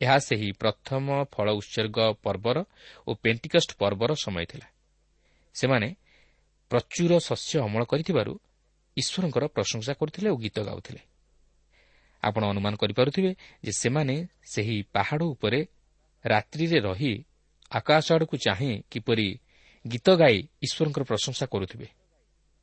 [0.00, 2.64] ଏହା ସେହି ପ୍ରଥମ ଫଳ ଉତ୍ସର୍ଗ ପର୍ବର
[3.06, 4.66] ଓ ପେଣ୍ଟିକଷ୍ଟ ପର୍ବର ସମୟ ଥିଲା।
[5.54, 5.88] ସେମାନେ
[6.70, 8.32] ପ୍ରଚୁର ଶସ୍ୟ ଅମଳ କରିଥିବାରୁ
[8.96, 11.00] ଈଶ୍ୱରଙ୍କର ପ୍ରଶଂସା କରୁଥିଲେ ଓ ଗୀତ ଗାଉଥିଲେ।
[12.22, 15.66] ଆପଣ ଅନୁମାନ କରିପାରୁଥିବେ ଯେ ସେମାନେ ସେହି ପାହାଡ଼ ଉପରେ
[16.24, 17.24] ରାତ୍ରିରେ ରହି
[17.70, 19.38] ଆକାଶ ଆଡ଼କୁ ଚାହିଁ କିପରି
[19.86, 21.88] ଗୀତ ଗାଇ ଈଶ୍ୱରଙ୍କର ପ୍ରଶଂସା କରୁଥିବେ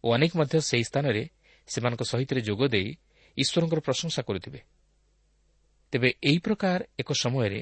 [0.03, 1.23] ଓ ଅନେକ ମଧ୍ୟ ସେହି ସ୍ଥାନରେ
[1.67, 2.89] ସେମାନଙ୍କ ସହିତ ଯୋଗ ଦେଇ
[3.37, 4.59] ଈଶ୍ୱରଙ୍କର ପ୍ରଶଂସା କରୁଥିବେ।
[5.93, 7.61] ତେବେ ଏହି ପ୍ରକାର ଏକ ସମୟରେ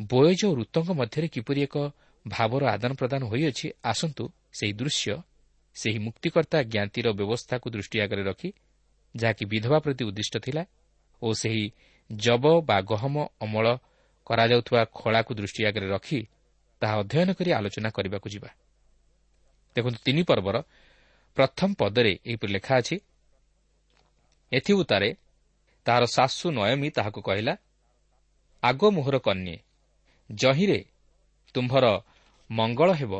[0.00, 1.76] ବୟଜ ଓ ଋତଙ୍କ ମଧ୍ୟରେ କିପରି ଏକ
[2.26, 5.16] ଭାବର ଆଦାନ ପ୍ରଦାନ ହୋଇଅଛି ଆସନ୍ତୁ ସେହି ଦୃଶ୍ୟ
[5.76, 8.50] ସେହି ମୁକ୍ତିକର୍ତ୍ତା ଜ୍ଞାତିର ବ୍ୟବସ୍ଥାକୁ ଦୃଷ୍ଟି ଆଗରେ ରଖି
[9.14, 10.62] ଯାହାକି ବିଧବା ପ୍ରତି ଉଦ୍ଦିଷ୍ଟ ଥିଲା
[11.22, 11.64] ଓ ସେହି
[12.10, 13.66] ଜବ ବା ଗହମ ଅମଳ
[14.26, 16.20] କରାଯାଉଥିବା ଖଳାକୁ ଦୃଷ୍ଟି ଆଗରେ ରଖି
[16.82, 18.50] ତାହା ଅଧ୍ୟୟନ କରି ଆଲୋଚନା କରିବାକୁ ଯିବା।
[19.76, 20.56] ଦେଖନ୍ତୁ ତିନି ପର୍ବର
[21.36, 22.96] ପ୍ରଥମ ପଦରେ ଏହିପରି ଲେଖା ଅଛି
[24.52, 25.08] ଏଥିଉତାରେ
[25.86, 27.54] ତାହାର ଶାଶୁ ନୟମୀ ତାହାକୁ କହିଲା
[28.62, 29.56] ଆଗ ମୋହର କନ୍ୟା
[30.30, 30.84] ଜହିଁରେ
[31.54, 31.84] ତୁମ୍ଭର
[32.50, 33.12] ମଙ୍ଗଳ ହେବ।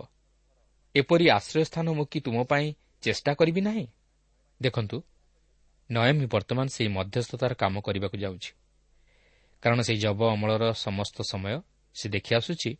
[0.94, 2.66] ଏପରି ଆଶ୍ରୟସ୍ଥାନ ମୁଁ କି ତୁମ ପାଇଁ
[3.02, 3.86] ଚେଷ୍ଟା କରିବି ନାହିଁ?
[4.62, 4.96] ଦେଖନ୍ତୁ
[5.90, 8.50] ନୟମୀ ବର୍ତ୍ତମାନ ସେହି ମଧ୍ୟସ୍ଥତାର କାମ କରିବାକୁ ଯାଉଛି।
[9.62, 11.60] କାରଣ ସେହି ଜବ ଅମଳର ସମସ୍ତ ସମୟ
[11.94, 12.70] ସେ ଦେଖି ଆସୁଛି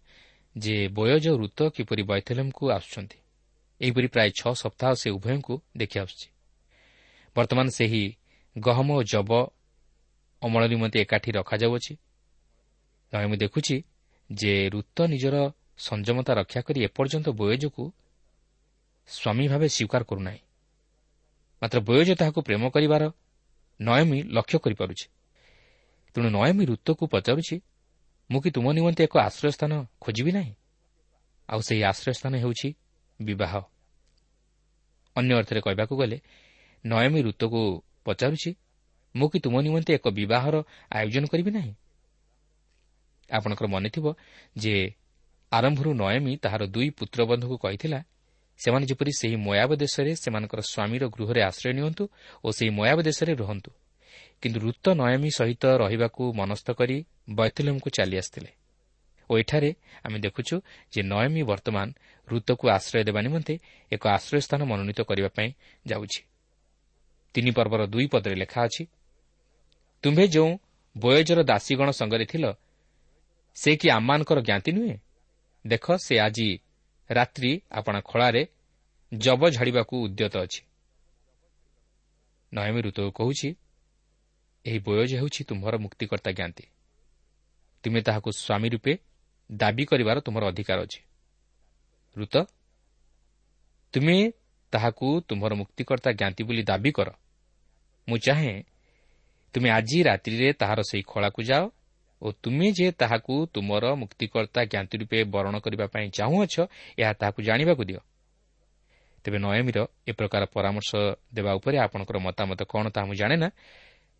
[0.57, 3.19] ଯେ ବୟଜ ଋତ କିପରି ବୈଥଲମ୍କୁ ଆସୁଛନ୍ତି।
[3.81, 6.29] ଏହିପରି ପ୍ରାୟ ଛଅ ସପ୍ତାହ ସେ ଉଭୟଙ୍କୁ ଦେଖି ଆସୁଛି।
[7.37, 8.05] ବର୍ତ୍ତମାନ ସେହି
[8.57, 9.31] ଗହମ ଓ ଜବ
[10.45, 11.93] ଅମଳ ନିମନ୍ତେ ଏକାଠି ରଖାଯାଉଅଛି
[13.13, 13.77] ମୁଁ ଦେଖୁଛି
[14.31, 15.37] ଯେ ଋତ ନିଜର
[15.79, 17.85] ସଂଯମତା ରକ୍ଷା କରି ଏପର୍ଯ୍ୟନ୍ତ ବୟଜକୁ
[19.09, 20.41] ସ୍ୱାମୀ ଭାବେ ସ୍ୱୀକାର କରୁନାହିଁ।
[21.63, 23.03] ମାତ୍ର ବୟଜ ତାହାକୁ ପ୍ରେମ କରିବାର
[23.81, 25.07] ନୟମୀ ଲକ୍ଷ୍ୟ କରିପାରୁଛି।
[26.15, 27.57] ତେଣୁ ନୟମୀ ଋତୁକୁ ପଚାରୁଛି
[28.31, 30.53] ମୁଁ କି ତୁମ ନିମନ୍ତେ ଏକ ଆଶ୍ରୟସ୍ଥାନ ଖୋଜିବି ନାହିଁ?
[31.49, 32.69] ଆଉ ସେହି ଆଶ୍ରୟସ୍ଥାନ ହେଉଛି
[33.21, 33.53] ବିବାହ।
[35.17, 36.19] ଅନ୍ୟ ଅର୍ଥରେ କହିବାକୁ ଗଲେ
[36.85, 37.61] ନୟମୀ ଋତୁକୁ
[38.05, 38.51] ପଚାରୁଛି
[39.17, 40.55] ମୁଁ କି ତୁମ ନିମନ୍ତେ ଏକ ବିବାହର
[40.93, 41.73] ଆୟୋଜନ କରିବି ନାହିଁ?
[43.31, 44.07] ଆପଣଙ୍କର ମନେଥିବ
[44.57, 44.75] ଯେ
[45.53, 48.01] ଆରମ୍ଭରୁ ନୟମୀ ତାହାର ଦୁଇ ପୁତ୍ରବନ୍ଧୁକୁ କହିଥିଲା
[48.61, 52.05] ସେମାନେ ଯେପରି ସେହି ମୟାବ ଦେଶରେ ସେମାନଙ୍କର ସ୍ୱାମୀର ଗୃହରେ ଆଶ୍ରୟ ନିଅନ୍ତୁ
[52.45, 53.71] ଓ ସେହି ମୟାବ ଦେଶରେ ରୁହନ୍ତୁ।
[54.43, 56.97] କିନ୍ତୁ ଋତ ନୟମୀ ସହିତ ରହିବାକୁ ମନସ୍ଥ କରି
[57.31, 58.51] ବୈଥଲମ୍କୁ ଚାଲି ଆସିଥିଲେ।
[59.31, 59.71] ଓ ଏଠାରେ
[60.05, 60.57] ଆମେ ଦେଖୁଛୁ
[60.93, 61.87] ଯେ ନୟମୀ ବର୍ତ୍ତମାନ
[62.29, 63.55] ଋତୁକୁ ଆଶ୍ରୟ ଦେବା ନିମନ୍ତେ
[63.93, 65.49] ଏକ ଆଶ୍ରୟସ୍ଥାନ ମନୋନୀତ କରିବା ପାଇଁ
[65.87, 66.21] ଯାଉଛି।
[67.35, 68.83] ତିନି ପର୍ବର ଦୁଇ ପଦରେ ଲେଖା ଅଛି
[70.05, 70.59] ତୁମ୍ଭେ ଯେଉଁ
[70.97, 72.45] ବୟଜର ଦାସୀଗଣ ସଙ୍ଗରେ ଥିଲ
[73.57, 74.97] ସେ କି ଆମମାନଙ୍କର ଜ୍ଞାତି ନୁହେଁ?
[75.67, 76.59] ଦେଖ ସେ ଆଜି
[77.11, 78.47] ରାତ୍ରି ଆପଣା ଖଳାରେ
[79.15, 80.61] ଜବ ଝାଡ଼ିବାକୁ ଉଦ୍ୟତ ଅଛି।
[82.53, 83.49] ନୟମୀ ଋତୁ କହୁଛି
[84.67, 86.65] ଏହି ବୟଜ ହେଉଛି ତୁମ୍ଭର ମୁକ୍ତିକର୍ତ୍ତା ଜ୍ଞାତି।
[87.85, 88.93] ତୁମେ ତାହାକୁ ସ୍ୱାମୀ ରୂପେ
[89.53, 91.01] ଦାବି କରିବାର ତୁମର ଅଧିକାର ଅଛି।
[92.17, 92.37] ଋତ
[93.93, 94.17] ତୁମେ
[94.73, 97.09] ତାହାକୁ ତୁମ୍ଭର ମୁକ୍ତିକର୍ତ୍ତା ଜ୍ଞାତି ବୋଲି ଦାବି କର।
[98.09, 98.63] ମୁଁ ଚାହେଁ
[99.55, 101.65] ତୁମେ ଆଜି ରାତ୍ରିରେ ତାହାର ସେହି ଖଳାକୁ ଯାଅ
[102.23, 106.55] ଓ ତୁମେ ଯେ ତାହାକୁ ତୁମର ମୁକ୍ତିକର୍ତ୍ତା ଜ୍ଞାତି ରୂପେ ବରଣ କରିବା ପାଇଁ ଚାହୁଁଅଛ
[107.01, 108.01] ଏହା ତାହାକୁ ଜାଣିବାକୁ ଦିଅ।
[109.25, 110.91] ତେବେ ନୟମୀର ଏ ପ୍ରକାର ପରାମର୍ଶ
[111.37, 113.49] ଦେବା ଉପରେ ଆପଣଙ୍କର ମତାମତ କ'ଣ ତାହା ମୁଁ ଜାଣେ ନା।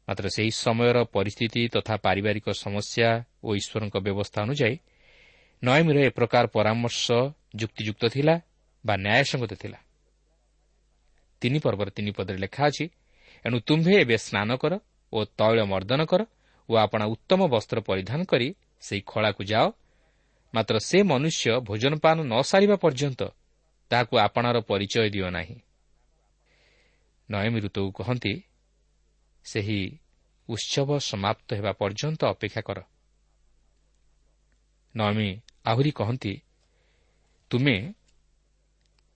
[0.09, 3.09] ମାତ୍ର ସେହି ସମୟର ପରିସ୍ଥିତି ତଥା ପାରିବାରିକ ସମସ୍ୟା
[3.47, 4.77] ଓ ଈଶ୍ୱରଙ୍କ ବ୍ୟବସ୍ଥା ଅନୁଯାୟୀ
[5.63, 7.05] ନୟମୀର ଏ ପ୍ରକାର ପରାମର୍ଶ
[7.61, 8.35] ଯୁକ୍ତିଯୁକ୍ତ ଥିଲା
[8.85, 9.79] ବା ନ୍ୟାୟସଙ୍ଗତ ଥିଲା।
[11.43, 12.85] ତିନି ପର୍ବର ତିନି ପଦରେ ଲେଖା ଅଛି
[13.45, 14.75] ଏଣୁ ତୁମ୍ଭେ ଏବେ ସ୍ନାନ କର
[15.15, 16.23] ଓ ତୈଳ ମର୍ଦ୍ଦନ କର
[16.69, 18.49] ଓ ଆପଣା ଉତ୍ତମ ବସ୍ତ୍ର ପରିଧାନ କରି
[18.83, 19.67] ସେହି ଖଳାକୁ ଯାଅ।
[20.55, 23.21] ମାତ୍ର ସେ ମନୁଷ୍ୟ ଭୋଜନପାନ ନ ସାରିବା ପର୍ଯ୍ୟନ୍ତ
[23.91, 25.57] ତାହାକୁ ଆପଣାର ପରିଚୟ ଦିଅ ନାହିଁ।
[27.29, 28.33] ନୟମୀ ଋତୁକୁ କହନ୍ତି
[29.45, 29.81] ସେହି
[30.49, 32.79] ଉତ୍ସବ ସମାପ୍ତ ହେବା ପର୍ଯ୍ୟନ୍ତ ଅପେକ୍ଷା କର
[34.95, 35.29] ନୟମୀ
[35.71, 36.33] ଆହୁରି କହନ୍ତି
[37.51, 37.77] ତୁମେ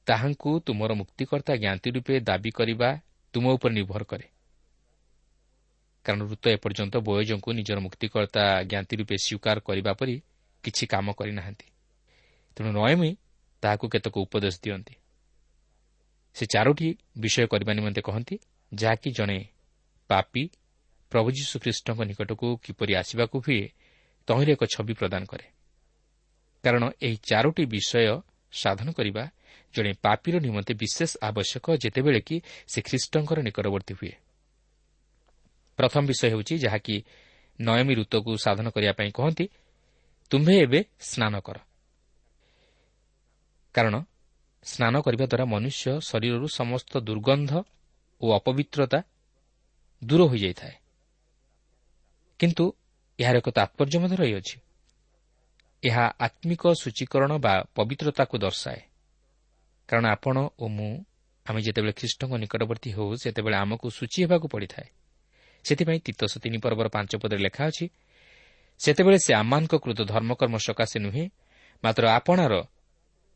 [0.07, 2.89] ତାହାଙ୍କୁ ତୁମର ମୁକ୍ତିକର୍ତ୍ତା ଜ୍ଞାତି ରୂପେ ଦାବି କରିବା
[3.35, 4.27] ତୁମ ଉପରେ ନିର୍ଭର କରେ।
[6.09, 10.15] କାରଣ ଋତ ଏପର୍ଯ୍ୟନ୍ତ ବୟୋଜଙ୍କୁ ନିଜର ମୁକ୍ତିକର୍ତ୍ତା ଜ୍ଞାତି ରୂପେ ସ୍ୱୀକାର କରିବା ପରି
[10.65, 11.67] କିଛି କାମ କରିନାହାନ୍ତି।
[12.57, 13.11] ତେଣୁ ନୟମୀ
[13.63, 14.95] ତାହାକୁ କେତେକ ଉପଦେଶ ଦିଅନ୍ତି।
[16.37, 18.35] ସେ ଚାରୋଟି ବିଷୟ କରିବା ନିମନ୍ତେ କହନ୍ତି
[18.73, 19.39] ଯାହାକି ଜଣେ
[20.11, 20.43] ପାପି
[21.13, 23.63] ପ୍ରଭୁ ଯୀଶୁଖ୍ରୀଷ୍ଟଙ୍କ ନିକଟକୁ କିପରି ଆସିବାକୁ ହୁଏ
[24.29, 25.47] ତହିଁରେ ଏକ ଛବି ପ୍ରଦାନ କରେ।
[26.65, 29.25] କାରଣ ଏହି ଚାରୋଟି ବିଷୟ ସାଧନ କରିବା
[29.75, 34.15] ଜଣେ ପାପିର ନିମନ୍ତେ ବିଶେଷ ଆବଶ୍ୟକ ଯେତେବେଳେ କି ସେ ଖ୍ରୀଷ୍ଟଙ୍କର ନିକଟବର୍ତ୍ତୀ ହୁଏ।
[35.79, 36.97] ପ୍ରଥମ ବିଷୟ ହେଉଛି ଯାହାକି
[37.59, 39.45] ନୟମୀ ଋତୁକୁ ସାଧନ କରିବା ପାଇଁ କହନ୍ତି
[40.31, 41.59] ତୁମ୍ଭେ ଏବେ ସ୍ନାନ କର।
[43.75, 43.95] କାରଣ
[44.65, 47.53] ସ୍ନାନ କରିବା ଦ୍ୱାରା ମନୁଷ୍ୟ ଶରୀରରୁ ସମସ୍ତ ଦୁର୍ଗନ୍ଧ
[48.21, 49.01] ଓ ଅପବିତ୍ରତା
[50.05, 50.75] ଦୂର ହୋଇଯାଇଥାଏ।
[52.39, 52.65] କିନ୍ତୁ
[53.19, 54.57] ଏହାର ଏକ ତାତ୍ପର୍ଯ୍ୟ ମଧ୍ୟ ରହିଅଛି।
[55.83, 58.81] ଏହା ଆତ୍ମିକ ସୂଚୀକରଣ ବା ପବିତ୍ରତାକୁ ଦର୍ଶାଏ।
[59.89, 60.93] କାରଣ ଆପଣ ଓ ମୁଁ
[61.47, 64.89] ଆମେ ଯେତେବେଳେ ଖ୍ରୀଷ୍ଟଙ୍କ ନିକଟବର୍ତ୍ତୀ ହେଉ ସେତେବେଳେ ଆମକୁ ସୂଚୀ ହେବାକୁ ପଡ଼ିଥାଏ।
[65.65, 67.87] ସେଥିପାଇଁ ତିତୋଷ ତିନି ପର୍ବର ପାଞ୍ଚ ପଦରେ ଲେଖା ଅଛି
[68.81, 71.25] ସେତେବେଳେ ସେ ଆମମାନଙ୍କ କୃତ ଧର୍ମକର୍ମ ସକାଶେ ନୁହେଁ
[71.85, 72.55] ମାତ୍ର ଆପଣାର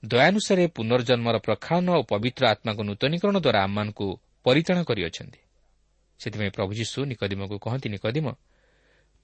[0.02, 4.06] ଦୟାନୁସାରେ ପୁନର୍ଜନ୍ମର ପ୍ରକ୍ଷାଳନ ଓ ପବିତ୍ର ଆତ୍ମାଙ୍କ ନୂତନୀକରଣ ଦ୍ୱାରା ଆମମାନଙ୍କୁ
[4.44, 5.40] ପରିତାଣ କରିଅଛନ୍ତି।
[6.20, 8.26] ସେଥିପାଇଁ ପ୍ରଭୁ ଯୀଶୁ ନିକଦିମକୁ କହନ୍ତି ନିକଦିମ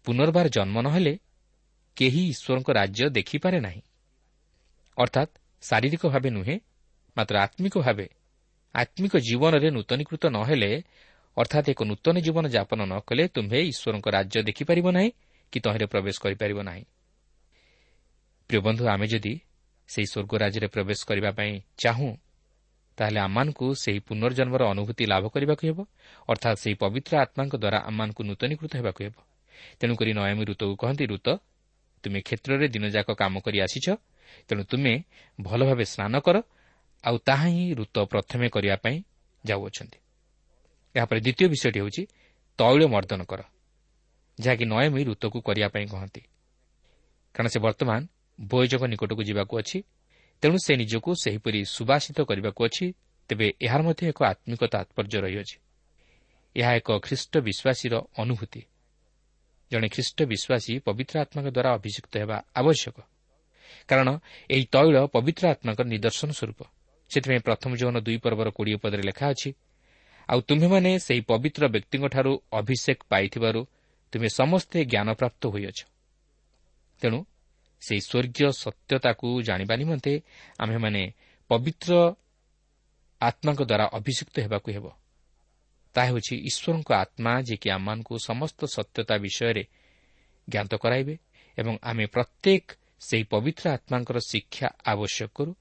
[0.06, 1.14] ପୁନର୍ବାର ଜନ୍ମ ନ ହେଲେ
[1.96, 3.82] କେହି ଈଶ୍ୱରଙ୍କ ରାଜ୍ୟ ଦେଖିପାରେ ନାହିଁ।
[4.96, 5.32] ଅର୍ଥାତ୍
[5.62, 6.56] ଶାରୀରିକ ଭାବେ ନୁହେଁ
[7.16, 8.06] ମାତ୍ର ଆତ୍ମିକ ଭାବେ
[8.74, 10.70] ଆତ୍ମିକ ଜୀବନରେ ନୂତନୀକୃତ ନ ହେଲେ
[11.38, 15.10] ଅର୍ଥାତ୍ ଏକ ନୂତନ ଜୀବନ ଯାପନ ନ କଲେ ତୁମ୍ଭେ ଈଶ୍ୱରଙ୍କ ରାଜ୍ୟ ଦେଖିପାରିବ ନାହିଁ
[15.52, 16.84] କି ତହିଁରେ ପ୍ରବେଶ କରିପାରିବ ନାହିଁ
[18.50, 19.34] ପ୍ରିୟ ବନ୍ଧୁ ଆମେ ଯଦି
[19.88, 22.10] ସେହି ସ୍ୱର୍ଗ ରାଜ୍ୟରେ ପ୍ରବେଶ କରିବା ପାଇଁ ଚାହୁଁ
[22.98, 25.78] ତାହେଲେ ଆମମାନଙ୍କୁ ସେହି ପୁନର୍ଜନ୍ମର ଅନୁଭୂତି ଲାଭ କରିବାକୁ ହେବ
[26.28, 29.16] ଅର୍ଥାତ୍ ସେହି ପବିତ୍ର ଆତ୍ମାଙ୍କ ଦ୍ୱାରା ଆମମାନଙ୍କୁ ନୂତନୀକୃତ ହେବାକୁ ହେବ।
[29.78, 31.28] ତେଣୁକରି ନୟମୀ ଋତୁକୁ କହନ୍ତି ଋତ
[32.04, 33.86] ତୁମେ କ୍ଷେତ୍ରରେ ଦିନଯାକ କାମ କରି ଆସିଛ
[34.48, 34.92] ତେଣୁ ତୁମେ
[35.38, 36.36] ଭଲ ଭାବେ ସ୍ନାନ କର
[37.04, 38.96] ଆଉ ତାହା ହିଁ ଋତ ପ୍ରଥମେ କରିବା ପାଇଁ
[39.44, 39.98] ଯାଉଅଛନ୍ତି।
[40.96, 42.02] ଏହାପରେ ଦ୍ୱିତୀୟ ବିଷୟଟି ହେଉଛି
[42.58, 43.40] ତୈଳ ମର୍ଦ୍ଦନ କର
[44.40, 46.22] ଯାହାକି ନୟମୀ ଋତୁକୁ କରିବା ପାଇଁ କହନ୍ତି।
[47.34, 48.00] କାରଣ ସେ ବର୍ତ୍ତମାନ
[48.40, 49.78] ବୟୋଜକ ନିକଟକୁ ଯିବାକୁ ଅଛି
[50.42, 52.86] ତେଣୁ ସେ ନିଜକୁ ସେହିପରି ସୁବାସିତ କରିବାକୁ ଅଛି
[53.28, 55.56] ତେବେ ଏହାର ମଧ୍ୟ ଏକ ଆତ୍ମିକ ତାତ୍ପର୍ଯ୍ୟ ରହିଅଛି।
[56.56, 58.62] ଏହା ଏକ ଖ୍ରୀଷ୍ଟ ବିଶ୍ୱାସୀର ଅନୁଭୂତି।
[59.70, 62.96] ଜଣେ ଖ୍ରୀଷ୍ଟ ବିଶ୍ୱାସୀ ପବିତ୍ର ଆତ୍ମାଙ୍କ ଦ୍ୱାରା ଅଭିଯୁକ୍ତ ହେବା ଆବଶ୍ୟକ।
[63.88, 64.08] କାରଣ
[64.50, 66.60] ଏହି ତୈଳ ପବିତ୍ର ଆତ୍ମାଙ୍କର ନିଦର୍ଶନ ସ୍ୱରୂପ।
[67.10, 69.50] ସେଥିପାଇଁ ପ୍ରଥମ ଯୌନ ଦୁଇ ପର୍ବର କୋଡ଼ିଏ ପଦରେ ଲେଖା ଅଛି
[70.28, 73.60] ଆଉ ତୁମ୍ଭେମାନେ ସେହି ପବିତ୍ର ବ୍ୟକ୍ତିଙ୍କଠାରୁ ଅଭିଷେକ ପାଇଥିବାରୁ
[74.12, 75.78] ତୁମେ ସମସ୍ତେ ଜ୍ଞାନପ୍ରାପ୍ତ ହୋଇଅଛ।
[77.00, 77.18] ତେଣୁ
[77.82, 80.12] ସେହି ସ୍ୱର୍ଗୀୟ ସତ୍ୟତାକୁ ଜାଣିବା ନିମନ୍ତେ
[80.58, 81.02] ଆମ୍ଭେମାନେ
[81.50, 81.90] ପବିତ୍ର
[83.20, 84.86] ଆତ୍ମାଙ୍କ ଦ୍ୱାରା ଅଭିଯୁକ୍ତ ହେବାକୁ ହେବ।
[85.94, 89.64] ତାହା ହେଉଛି ଈଶ୍ୱରଙ୍କ ଆତ୍ମା ଯିଏକି ଆମମାନଙ୍କୁ ସମସ୍ତ ସତ୍ୟତା ବିଷୟରେ
[90.48, 91.14] ଜ୍ଞାତ କରାଇବେ
[91.58, 92.64] ଏବଂ ଆମେ ପ୍ରତ୍ୟେକ
[93.00, 95.52] ସେହି ପବିତ୍ର ଆତ୍ମାଙ୍କର ଶିକ୍ଷା ଆବଶ୍ୟକ କରୁ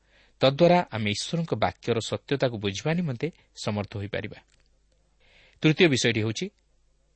[0.42, 4.40] ତଦ୍ୱାରା ଆମେ ଈଶ୍ୱରଙ୍କ ବାକ୍ୟର ସତ୍ୟତାକୁ ବୁଝିବା ନିମନ୍ତେ ସମର୍ଥ ହୋଇପାରିବା।
[5.64, 6.46] ତୃତୀୟ ବିଷୟଟି ହେଉଛି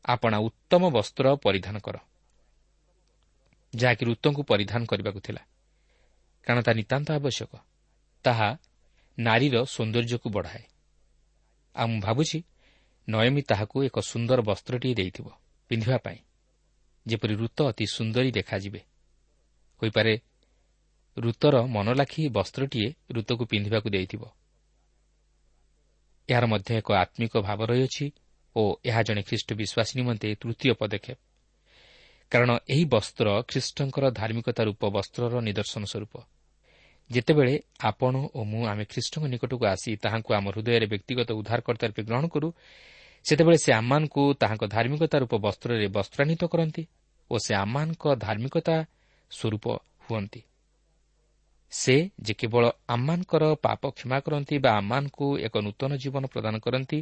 [0.06, 1.97] ଆପଣା ଉତ୍ତମ ବସ୍ତ୍ର ପରିଧାନ କର।
[3.73, 5.41] ଯାହାକି ଋତୁଙ୍କୁ ପରିଧାନ କରିବାକୁ ଥିଲା
[6.47, 7.51] କାରଣ ତାହା ନିତାନ୍ତ ଆବଶ୍ୟକ।
[8.25, 8.49] ତାହା
[9.17, 10.63] ନାରୀର ସୌନ୍ଦର୍ଯ୍ୟକୁ ବଢ଼ାଏ।
[11.75, 12.39] ଆଉ ମୁଁ ଭାବୁଛି
[13.08, 15.27] ନୟମୀ ତାହାକୁ ଏକ ସୁନ୍ଦର ବସ୍ତ୍ରଟିଏ ଦେଇଥିବ
[15.69, 16.19] ପିନ୍ଧିବା ପାଇଁ
[17.06, 18.82] ଯେପରି ଋତ ଅତି ସୁନ୍ଦରୀ ଦେଖାଯିବେ।
[19.82, 20.13] ହୋଇପାରେ
[21.17, 24.23] ଋତର ମନଲାଖି ବସ୍ତ୍ରଟିଏ ଋତୁକୁ ପିନ୍ଧିବାକୁ ଦେଇଥିବ।
[26.30, 28.06] ଏହାର ମଧ୍ୟ ଏକ ଆତ୍ମିକ ଭାବ ରହିଅଛି
[28.55, 31.17] ଓ ଏହା ଜଣେ ଖ୍ରୀଷ୍ଟ ବିଶ୍ୱାସୀ ନିମନ୍ତେ ତୃତୀୟ ପଦକ୍ଷେପ।
[32.31, 36.13] କାରଣ ଏହି ବସ୍ତ୍ର ଖ୍ରୀଷ୍ଟଙ୍କର ଧାର୍ମିକତା ରୂପ ବସ୍ତ୍ରର ନିଦର୍ଶନ ସ୍ୱରୂପ।
[37.09, 42.25] ଯେତେବେଳେ ଆପଣ ଓ ମୁଁ ଆମେ ଖ୍ରୀଷ୍ଟଙ୍କ ନିକଟକୁ ଆସି ତାହାଙ୍କୁ ଆମ ହୃଦୟରେ ବ୍ୟକ୍ତିଗତ ଉଦ୍ଧାରକର୍ତ୍ତା ରୂପେ ଗ୍ରହଣ
[42.27, 42.49] କରୁ
[43.25, 46.83] ସେତେବେଳେ ସେ ଆମମାନଙ୍କୁ ତାହାଙ୍କ ଧାର୍ମିକତା ରୂପ ବସ୍ତ୍ରରେ ବସ୍ତ୍ରାନ୍ୱିତ କରନ୍ତି
[47.31, 48.75] ଓ ସେ ଆମମାନଙ୍କ ଧାର୍ମିକତା
[49.31, 49.65] ସ୍ୱରୂପ
[50.05, 50.41] ହୁଅନ୍ତି।
[51.73, 56.99] ସେ ଯେ କେବଳ ଆମମାନଙ୍କର ପାପ କ୍ଷମା କରନ୍ତି ବା ଆମମାନଙ୍କୁ ଏକ ନୂତନ ଜୀବନ ପ୍ରଦାନ କରନ୍ତି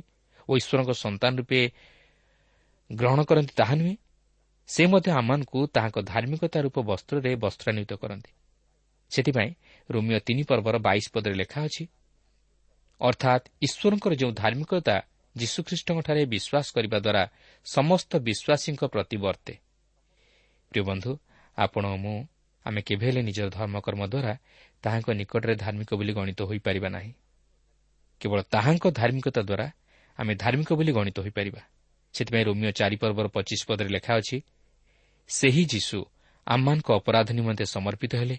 [0.50, 1.60] ଓ ଈଶ୍ୱରଙ୍କ ସନ୍ତାନ ରୂପେ
[2.90, 3.96] ଗ୍ରହଣ କରନ୍ତି ତାହା ନୁହେଁ।
[4.70, 8.32] ସେ ମଧ୍ୟ ଆମମାନଙ୍କୁ ତାହାଙ୍କ ଧାର୍ମିକତା ରୂପ ବସ୍ତ୍ରରେ ବସ୍ତ୍ରାନ୍ୱିତ କରନ୍ତି।
[9.12, 9.52] ସେଥିପାଇଁ
[9.90, 11.84] ରୋମିଓ ତିନି ପର୍ବର ବାଇଶ ପଦରେ ଲେଖା ଅଛି
[13.02, 14.96] ଅର୍ଥାତ୍ ଈଶ୍ୱରଙ୍କର ଯେଉଁ ଧାର୍ମିକତା
[15.36, 17.24] ଯୀଶୁଖ୍ରୀଷ୍ଟଙ୍କଠାରେ ବିଶ୍ୱାସ କରିବା ଦ୍ୱାରା
[17.66, 19.54] ସମସ୍ତ ବିଶ୍ୱାସୀଙ୍କ ପ୍ରତି ବର୍ତ୍ତେ।
[20.72, 21.12] ପ୍ରିୟ ବନ୍ଧୁ
[21.58, 22.18] ଆପଣ ମୁଁ
[22.66, 24.34] ଆମେ କେବେ ହେଲେ ନିଜର ଧର୍ମକର୍ମ ଦ୍ୱାରା
[24.84, 27.12] ତାହାଙ୍କ ନିକଟରେ ଧାର୍ମିକ ବୋଲି ଗଣିତ ହୋଇପାରିବା ନାହିଁ।
[28.22, 29.68] କେବଳ ତାହାଙ୍କ ଧାର୍ମିକତା ଦ୍ୱାରା
[30.20, 31.62] ଆମେ ଧାର୍ମିକ ବୋଲି ଗଣିତ ହୋଇପାରିବା।
[32.14, 34.38] ସେଥିପାଇଁ ରୋମିଓ ଚାରିପର୍ବର ପଚିଶ ପଦରେ ଲେଖା ଅଛି
[35.30, 35.98] ସେହି ଯୀଶୁ
[36.48, 38.38] ଆମମାନଙ୍କ ଅପରାଧ ନିମନ୍ତେ ସମର୍ପିତ ହେଲେ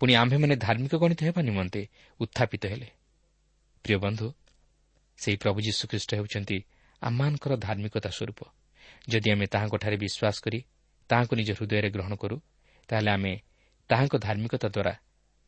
[0.00, 1.80] ପୁଣି ଆମ୍ଭେମାନେ ଧାର୍ମିକ ଗଣିତ ହେବା ନିମନ୍ତେ
[2.20, 2.88] ଉତ୍ଥାପିତ ହେଲେ।
[3.84, 4.26] ପ୍ରିୟ ବନ୍ଧୁ
[5.18, 6.58] ସେହି ପ୍ରଭୁ ଯୀଶୁଖ୍ରୀଷ୍ଟ ହେଉଛନ୍ତି
[7.02, 8.40] ଆମମାନଙ୍କର ଧାର୍ମିକତା ସ୍ୱରୂପ।
[9.08, 10.58] ଯଦି ଆମେ ତାହାଙ୍କଠାରେ ବିଶ୍ୱାସ କରି
[11.10, 12.36] ତାହାଙ୍କୁ ନିଜ ହୃଦୟରେ ଗ୍ରହଣ କରୁ
[12.88, 13.32] ତାହେଲେ ଆମେ
[13.90, 14.92] ତାହାଙ୍କ ଧାର୍ମିକତା ଦ୍ୱାରା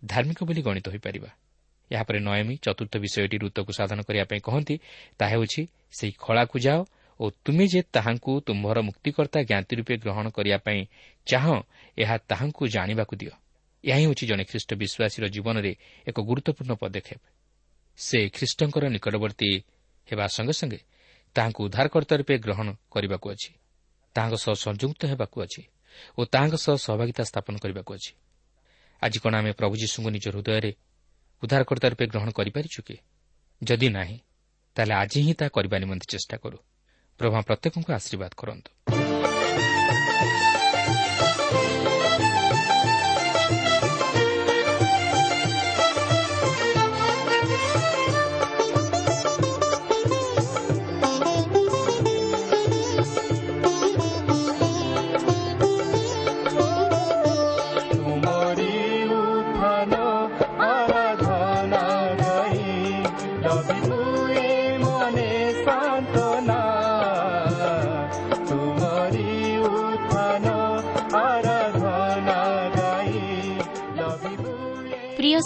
[0.03, 1.31] ଧାର୍ମିକ ବୋଲି ଗଣିତ ହୋଇପାରିବା।
[1.91, 4.75] ଏହାପରେ ନୟମୀ ଚତୁର୍ଥ ବିଷୟଟି ଋତୁକୁ ସାଧନ କରିବା ପାଇଁ କହନ୍ତି
[5.19, 5.63] ତାହା ହେଉଛି
[5.99, 6.81] ସେହି ଖଳାକୁ ଯାଅ
[7.21, 10.81] ଓ ତୁମେ ଯେ ତାହାଙ୍କୁ ତୁମ୍ଭର ମୁକ୍ତିକର୍ତ୍ତା ଜ୍ଞାତି ରୂପେ ଗ୍ରହଣ କରିବା ପାଇଁ
[11.27, 11.57] ଚାହଁ
[12.03, 13.33] ଏହା ତାହାଙ୍କୁ ଜାଣିବାକୁ ଦିଅ।
[13.85, 15.73] ଏହା ହିଁ ହେଉଛି ଜଣେ ଖ୍ରୀଷ୍ଟ ବିଶ୍ୱାସୀର ଜୀବନରେ
[16.09, 17.23] ଏକ ଗୁରୁତ୍ୱପୂର୍ଣ୍ଣ ପଦକ୍ଷେପ।
[17.99, 19.51] ସେ ଖ୍ରୀଷ୍ଟଙ୍କର ନିକଟବର୍ତ୍ତୀ
[20.09, 20.81] ହେବା ସଙ୍ଗେ ସଙ୍ଗେ
[21.37, 23.51] ତାହାଙ୍କୁ ଉଦ୍ଧାରକର୍ତ୍ତା ରୂପେ ଗ୍ରହଣ କରିବାକୁ ଅଛି
[24.17, 25.63] ତାହାଙ୍କ ସହ ସଂଯୁକ୍ତ ହେବାକୁ ଅଛି
[26.19, 28.13] ଓ ତାହାଙ୍କ ସହ ସହଭାଗିତା ସ୍ଥାପନ କରିବାକୁ ଅଛି।
[29.03, 30.71] ଆଜି କ'ଣ ଆମେ ପ୍ରଭୁ ଯୀଶୁଙ୍କୁ ନିଜ ହୃଦୟରେ
[31.43, 32.97] ଉଦ୍ଧାରକର୍ତ୍ତା ରୂପେ ଗ୍ରହଣ କରିପାରିଛୁ କି
[33.63, 34.17] ଯଦି ନାହିଁ
[34.77, 36.59] ତାହେଲେ ଆଜି ହିଁ ତାହା କରିବା ନିମନ୍ତେ ଚେଷ୍ଟା କରୁ
[37.21, 38.71] ପ୍ରଭା ପ୍ରତ୍ୟେକଙ୍କୁ ଆଶୀର୍ବାଦ କରନ୍ତୁ।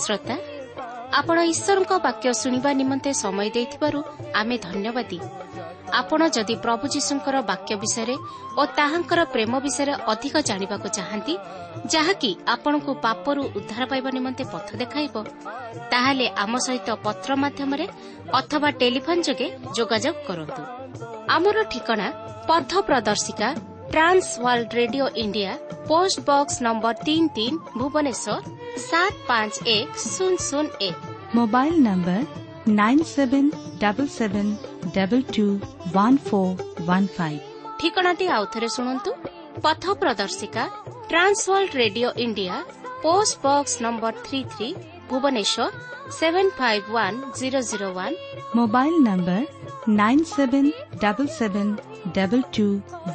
[0.05, 0.37] ଶ୍ରୋତା
[1.19, 3.99] ଆପଣ ଈଶ୍ୱରଙ୍କ ବାକ୍ୟ ଶୁଣିବା ନିମନ୍ତେ ସମୟ ଦେଇଥିବାରୁ
[4.41, 5.19] ଆମେ ଧନ୍ୟବାଦୀ।
[6.01, 8.17] ଆପଣ ଯଦି ପ୍ରଭୁ ଯୀଶୁଙ୍କର ବାକ୍ୟ ବିଷୟରେ
[8.61, 11.35] ଓ ତାହାଙ୍କର ପ୍ରେମ ବିଷୟରେ ଅଧିକ ଜାଣିବାକୁ ଚାହାନ୍ତି
[11.95, 15.15] ଯାହାକି ଆପଣଙ୍କୁ ପାପରୁ ଉଦ୍ଧାର ପାଇବା ନିମନ୍ତେ ପଥ ଦେଖାଇବ
[15.93, 17.87] ତାହେଲେ ଆମ ସହିତ ପତ୍ର ମାଧ୍ୟମରେ
[18.41, 20.63] ଅଥବା ଟେଲିଫୋନ୍ ଯୋଗେ ଯୋଗାଯୋଗ କରନ୍ତୁ।
[23.95, 25.51] Trans World Radio India
[25.89, 28.39] post box number ତିନି ତିନି ଭୁବନେଶ୍ୱର
[28.85, 30.97] ସାତ ପାଞ୍ଚ ଏକ ଶୂନ ଶୂନ ଏକ
[31.37, 32.19] mobile number
[32.79, 33.51] nine seven
[33.83, 34.51] double seven
[34.97, 35.47] double two
[35.95, 36.57] one four
[36.89, 37.41] one five
[37.81, 39.11] ଠିକଣାଟି ଆଉଥରେ ଶୁଣନ୍ତୁ।
[39.65, 40.65] ପଥ ପ୍ରଦର୍ଶିକା
[41.11, 42.55] Trans World radio India
[43.05, 44.69] post box number three three
[45.11, 45.67] Bhubaneswar
[46.19, 48.17] seven five one zero zero one
[48.59, 49.41] mobile number
[50.01, 50.71] nine seven
[51.03, 51.73] double seven
[52.13, 52.67] double two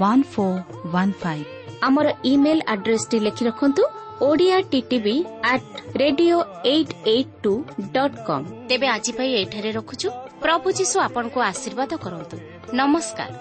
[0.01, 0.59] one four
[0.93, 1.45] one five
[1.83, 3.83] ଆମର email ଆଡ୍ରେସ୍ଟି ଲେଖି ରଖନ୍ତୁ
[4.21, 7.53] Odia TTV at radio eight eight two
[7.91, 10.07] dot com ତେବେ ଆଜି ପାଇଁ ଏଠାରେ ରଖୁଛୁ।
[10.41, 12.35] ପ୍ରଭୁ ଯୀଶୁ ଆପଣଙ୍କୁ ଆଶୀର୍ବାଦ କରନ୍ତୁ।
[12.73, 13.31] ନମସ୍କାର।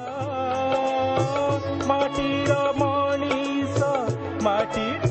[1.87, 3.79] ମାଟିର ମଣିଷ
[4.43, 5.08] ମାଟି